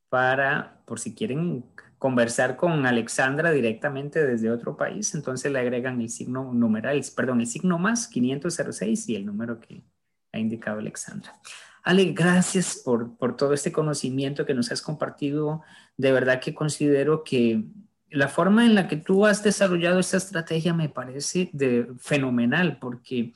para, 0.08 0.80
por 0.86 1.02
si 1.02 1.14
quieren 1.14 1.66
conversar 2.04 2.58
con 2.58 2.86
Alexandra 2.86 3.52
directamente 3.52 4.28
desde 4.28 4.52
otro 4.52 4.76
país, 4.76 5.16
entonces 5.16 5.50
le 5.50 5.60
agregan 5.60 6.02
el 6.02 6.10
signo 6.10 6.52
numeral, 6.54 7.02
perdón, 7.16 7.40
el 7.40 7.48
signo 7.48 7.80
más 7.80 8.10
506 8.10 9.08
y 9.08 9.16
el 9.16 9.26
número 9.26 9.62
que 9.62 9.86
ha 10.34 10.38
indicado 10.38 10.80
Alexandra. 10.80 11.34
Ale, 11.82 12.12
gracias 12.12 12.82
por, 12.84 13.16
todo 13.38 13.54
este 13.54 13.72
conocimiento 13.72 14.46
que 14.46 14.54
nos 14.54 14.70
has 14.70 14.82
compartido. 14.82 15.62
De 15.96 16.12
verdad 16.12 16.42
que 16.42 16.54
considero 16.54 17.24
que 17.24 17.64
la 18.10 18.28
forma 18.28 18.66
en 18.66 18.76
la 18.76 18.90
que 18.90 18.98
tú 18.98 19.26
has 19.26 19.42
desarrollado 19.42 20.02
esta 20.02 20.18
estrategia 20.18 20.74
me 20.74 20.90
parece 20.90 21.52
fenomenal 22.00 22.80
porque 22.80 23.32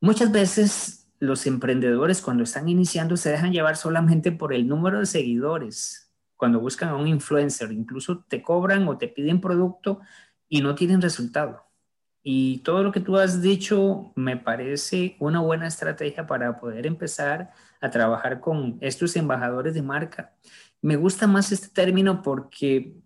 muchas 0.00 0.30
veces 0.30 1.08
los 1.18 1.44
emprendedores 1.44 2.22
cuando 2.22 2.44
están 2.44 2.68
iniciando 2.68 3.16
se 3.16 3.30
dejan 3.30 3.50
llevar 3.50 3.76
solamente 3.76 4.30
por 4.30 4.54
el 4.54 4.68
número 4.68 5.00
de 5.00 5.06
seguidores 5.06 6.09
cuando 6.40 6.58
buscan 6.58 6.88
a 6.88 6.96
un 6.96 7.06
influencer, 7.06 7.70
incluso 7.70 8.24
te 8.26 8.42
cobran 8.42 8.88
o 8.88 8.96
te 8.96 9.08
piden 9.08 9.42
producto 9.42 10.00
y 10.48 10.62
no 10.62 10.74
tienen 10.74 11.02
resultado. 11.02 11.66
Y 12.22 12.60
todo 12.60 12.82
lo 12.82 12.92
que 12.92 13.00
tú 13.00 13.18
has 13.18 13.42
dicho 13.42 14.14
me 14.16 14.38
parece 14.38 15.16
una 15.20 15.40
buena 15.40 15.66
estrategia 15.66 16.26
para 16.26 16.58
poder 16.58 16.86
empezar 16.86 17.50
a 17.78 17.90
trabajar 17.90 18.40
con 18.40 18.78
estos 18.80 19.16
embajadores 19.16 19.74
de 19.74 19.82
marca. 19.82 20.32
Me 20.80 20.96
gusta 20.96 21.26
más 21.26 21.52
este 21.52 21.68
término 21.68 22.22
porque 22.22 22.96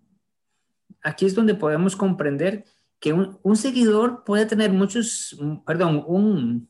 aquí 1.03 1.25
es 1.25 1.35
donde 1.35 1.55
podemos 1.55 1.97
comprender 1.97 2.63
que 3.01 3.11
un, 3.11 3.37
un 3.43 3.57
seguidor 3.57 4.23
puede 4.23 4.45
tener 4.45 4.71
muchos, 4.71 5.37
perdón, 5.65 6.05
un, 6.07 6.69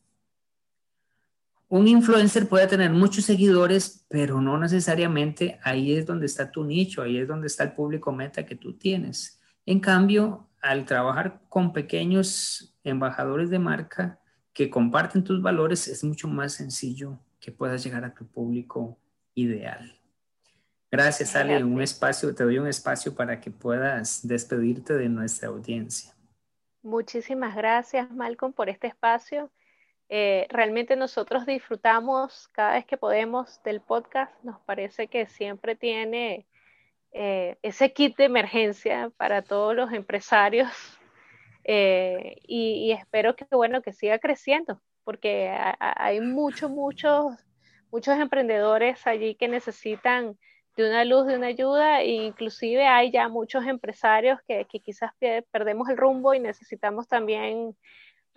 un 1.68 1.88
influencer 1.88 2.48
puede 2.48 2.66
tener 2.68 2.90
muchos 2.90 3.24
seguidores, 3.24 4.04
pero 4.08 4.40
no 4.40 4.58
necesariamente 4.58 5.58
ahí 5.62 5.96
es 5.96 6.06
donde 6.06 6.26
está 6.26 6.50
tu 6.50 6.64
nicho, 6.64 7.02
ahí 7.02 7.18
es 7.18 7.26
donde 7.26 7.48
está 7.48 7.64
el 7.64 7.72
público 7.72 8.12
meta 8.12 8.46
que 8.46 8.54
tú 8.54 8.74
tienes. 8.74 9.40
En 9.64 9.80
cambio, 9.80 10.48
al 10.62 10.84
trabajar 10.84 11.40
con 11.48 11.72
pequeños 11.72 12.76
embajadores 12.84 13.50
de 13.50 13.58
marca 13.58 14.20
que 14.52 14.70
comparten 14.70 15.24
tus 15.24 15.42
valores, 15.42 15.88
es 15.88 16.04
mucho 16.04 16.28
más 16.28 16.54
sencillo 16.54 17.18
que 17.40 17.50
puedas 17.50 17.82
llegar 17.82 18.04
a 18.04 18.14
tu 18.14 18.26
público 18.26 18.98
ideal. 19.34 19.92
Gracias, 20.90 21.34
Ale. 21.34 21.62
Un 21.62 21.82
espacio, 21.82 22.32
te 22.34 22.44
doy 22.44 22.58
un 22.58 22.68
espacio 22.68 23.14
para 23.14 23.40
que 23.40 23.50
puedas 23.50 24.26
despedirte 24.26 24.94
de 24.94 25.08
nuestra 25.08 25.48
audiencia. 25.48 26.14
Muchísimas 26.82 27.56
gracias, 27.56 28.08
Malcolm, 28.12 28.52
por 28.52 28.68
este 28.68 28.86
espacio 28.86 29.50
eh, 30.08 30.46
realmente 30.50 30.94
nosotros 30.94 31.46
disfrutamos 31.46 32.48
cada 32.48 32.74
vez 32.74 32.86
que 32.86 32.96
podemos 32.96 33.60
del 33.64 33.80
podcast. 33.80 34.32
Nos 34.44 34.60
parece 34.60 35.08
que 35.08 35.26
siempre 35.26 35.74
tiene 35.74 36.46
eh, 37.12 37.56
ese 37.62 37.92
kit 37.92 38.16
de 38.16 38.24
emergencia 38.24 39.10
para 39.16 39.42
todos 39.42 39.74
los 39.74 39.92
empresarios 39.92 40.68
eh, 41.64 42.36
y, 42.46 42.92
espero 42.92 43.34
que 43.34 43.46
bueno 43.50 43.82
que 43.82 43.92
siga 43.92 44.18
creciendo 44.18 44.80
porque 45.02 45.56
hay 45.78 46.20
muchos 46.20 46.68
muchos 46.70 47.32
muchos 47.92 48.18
emprendedores 48.18 49.06
allí 49.06 49.36
que 49.36 49.48
necesitan 49.48 50.36
de 50.76 50.88
una 50.88 51.04
luz, 51.04 51.26
de 51.26 51.36
una 51.36 51.46
ayuda, 51.46 52.02
e 52.02 52.10
inclusive 52.10 52.86
hay 52.86 53.10
ya 53.10 53.28
muchos 53.28 53.64
empresarios 53.64 54.38
que, 54.46 54.66
que 54.66 54.80
quizás 54.80 55.12
perdemos 55.50 55.88
el 55.88 55.96
rumbo 55.96 56.34
y 56.34 56.40
necesitamos 56.40 57.08
también 57.08 57.74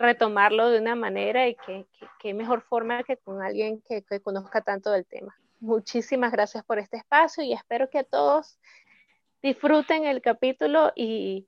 retomarlo 0.00 0.70
de 0.70 0.80
una 0.80 0.94
manera 0.96 1.46
y 1.46 1.54
que, 1.54 1.86
que, 2.18 2.32
mejor 2.32 2.62
forma 2.62 3.04
que 3.04 3.18
con 3.18 3.42
alguien 3.42 3.82
que, 3.82 4.02
conozca 4.20 4.62
tanto 4.62 4.90
del 4.90 5.04
tema. 5.04 5.36
Muchísimas 5.60 6.32
gracias 6.32 6.64
por 6.64 6.78
este 6.78 6.96
espacio 6.96 7.44
y 7.44 7.52
espero 7.52 7.90
que 7.90 8.02
todos 8.02 8.58
disfruten 9.42 10.06
el 10.06 10.22
capítulo 10.22 10.90
y, 10.96 11.46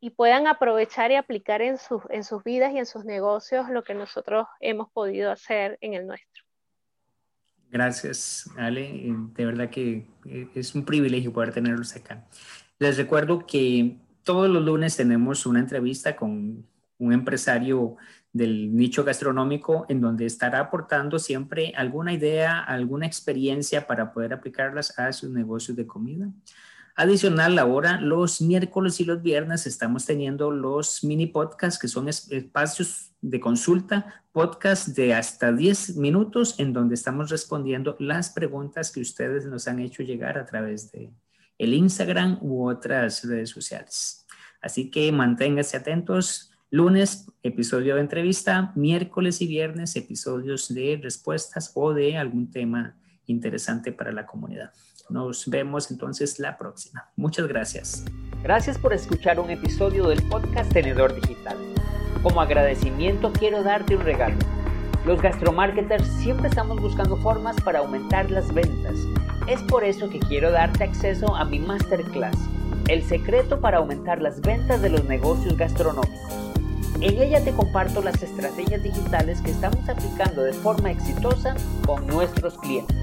y 0.00 0.10
puedan 0.10 0.46
aprovechar 0.46 1.12
y 1.12 1.16
aplicar 1.16 1.60
en, 1.60 1.76
sus, 1.76 2.02
en 2.08 2.24
sus 2.24 2.42
vidas 2.42 2.72
y 2.72 2.78
en 2.78 2.86
sus 2.86 3.04
negocios 3.04 3.68
lo 3.68 3.84
que 3.84 3.92
nosotros 3.92 4.46
hemos 4.60 4.90
podido 4.90 5.30
hacer 5.30 5.76
en 5.82 5.92
el 5.92 6.06
nuestro. 6.06 6.44
Gracias, 7.70 8.50
Ale. 8.56 9.14
De 9.34 9.44
verdad 9.46 9.68
que 9.68 10.06
es 10.54 10.74
un 10.74 10.86
privilegio 10.86 11.32
poder 11.32 11.52
tenerlos 11.52 11.94
acá. 11.94 12.26
Les 12.78 12.96
recuerdo 12.96 13.46
que 13.46 13.98
todos 14.22 14.48
los 14.48 14.62
lunes 14.62 14.96
tenemos 14.96 15.44
una 15.44 15.60
entrevista 15.60 16.16
con 16.16 16.66
un 17.02 17.12
empresario 17.12 17.96
del 18.32 18.74
nicho 18.74 19.04
gastronómico 19.04 19.84
en 19.88 20.00
donde 20.00 20.24
estará 20.24 20.60
aportando 20.60 21.18
siempre 21.18 21.72
alguna 21.76 22.12
idea, 22.12 22.60
alguna 22.60 23.06
experiencia 23.06 23.86
para 23.86 24.12
poder 24.12 24.32
aplicarlas 24.32 24.98
a 24.98 25.12
sus 25.12 25.30
negocios 25.30 25.76
de 25.76 25.86
comida. 25.86 26.28
Adicional, 26.94 27.58
ahora 27.58 28.00
los 28.00 28.40
miércoles 28.40 29.00
y 29.00 29.04
los 29.04 29.22
viernes 29.22 29.66
estamos 29.66 30.04
teniendo 30.04 30.50
los 30.50 31.02
mini 31.02 31.26
podcasts, 31.26 31.78
que 31.78 31.88
son 31.88 32.08
espacios 32.08 33.12
de 33.20 33.40
consulta, 33.40 34.24
podcast 34.30 34.88
de 34.88 35.14
hasta 35.14 35.52
10 35.52 35.96
minutos, 35.96 36.58
en 36.58 36.72
donde 36.72 36.94
estamos 36.94 37.30
respondiendo 37.30 37.96
las 37.98 38.30
preguntas 38.30 38.92
que 38.92 39.00
ustedes 39.00 39.46
nos 39.46 39.66
han 39.68 39.80
hecho 39.80 40.02
llegar 40.02 40.38
a 40.38 40.46
través 40.46 40.92
de 40.92 41.10
el 41.58 41.74
Instagram 41.74 42.38
u 42.42 42.68
otras 42.68 43.24
redes 43.24 43.50
sociales. 43.50 44.26
Así 44.60 44.90
que 44.90 45.10
manténganse 45.10 45.76
atentos 45.76 46.51
Lunes, 46.74 47.30
episodio 47.42 47.96
de 47.96 48.00
entrevista. 48.00 48.72
Miércoles 48.76 49.42
y 49.42 49.46
viernes, 49.46 49.94
episodios 49.94 50.72
de 50.72 50.98
respuestas 51.02 51.70
o 51.74 51.92
de 51.92 52.16
algún 52.16 52.50
tema 52.50 52.96
interesante 53.26 53.92
para 53.92 54.10
la 54.10 54.24
comunidad. 54.24 54.72
Nos 55.10 55.50
vemos 55.50 55.90
entonces 55.90 56.38
la 56.38 56.56
próxima. 56.56 57.10
Muchas 57.14 57.46
gracias. 57.46 58.06
Gracias 58.42 58.78
por 58.78 58.94
escuchar 58.94 59.38
un 59.38 59.50
episodio 59.50 60.08
del 60.08 60.22
podcast 60.30 60.72
Tenedor 60.72 61.14
Digital. 61.14 61.58
Como 62.22 62.40
agradecimiento 62.40 63.34
quiero 63.34 63.62
darte 63.62 63.94
un 63.94 64.04
regalo. 64.04 64.38
Los 65.04 65.20
gastromarketers 65.20 66.06
siempre 66.22 66.48
estamos 66.48 66.80
buscando 66.80 67.18
formas 67.18 67.54
para 67.60 67.80
aumentar 67.80 68.30
las 68.30 68.50
ventas. 68.54 68.96
Es 69.46 69.60
por 69.64 69.84
eso 69.84 70.08
que 70.08 70.20
quiero 70.20 70.50
darte 70.50 70.84
acceso 70.84 71.36
a 71.36 71.44
mi 71.44 71.58
masterclass, 71.58 72.38
El 72.88 73.02
secreto 73.02 73.60
para 73.60 73.76
aumentar 73.76 74.22
las 74.22 74.40
ventas 74.40 74.80
de 74.80 74.88
los 74.88 75.04
negocios 75.04 75.54
gastronómicos. 75.58 76.41
En 77.02 77.20
ella 77.20 77.42
te 77.42 77.50
comparto 77.50 78.00
las 78.00 78.22
estrategias 78.22 78.80
digitales 78.80 79.40
que 79.40 79.50
estamos 79.50 79.88
aplicando 79.88 80.44
de 80.44 80.52
forma 80.52 80.92
exitosa 80.92 81.56
con 81.84 82.06
nuestros 82.06 82.56
clientes. 82.58 82.96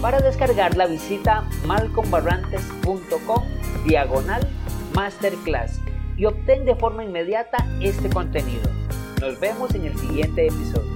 Para 0.00 0.20
descargarla 0.20 0.86
visita 0.86 1.42
malcombarrantes.com 1.66 3.42
diagonal 3.84 4.46
masterclass 4.94 5.80
y 6.16 6.26
obtén 6.26 6.64
de 6.64 6.76
forma 6.76 7.02
inmediata 7.02 7.66
este 7.80 8.08
contenido. 8.10 8.70
Nos 9.20 9.40
vemos 9.40 9.74
en 9.74 9.86
el 9.86 9.98
siguiente 9.98 10.46
episodio. 10.46 10.95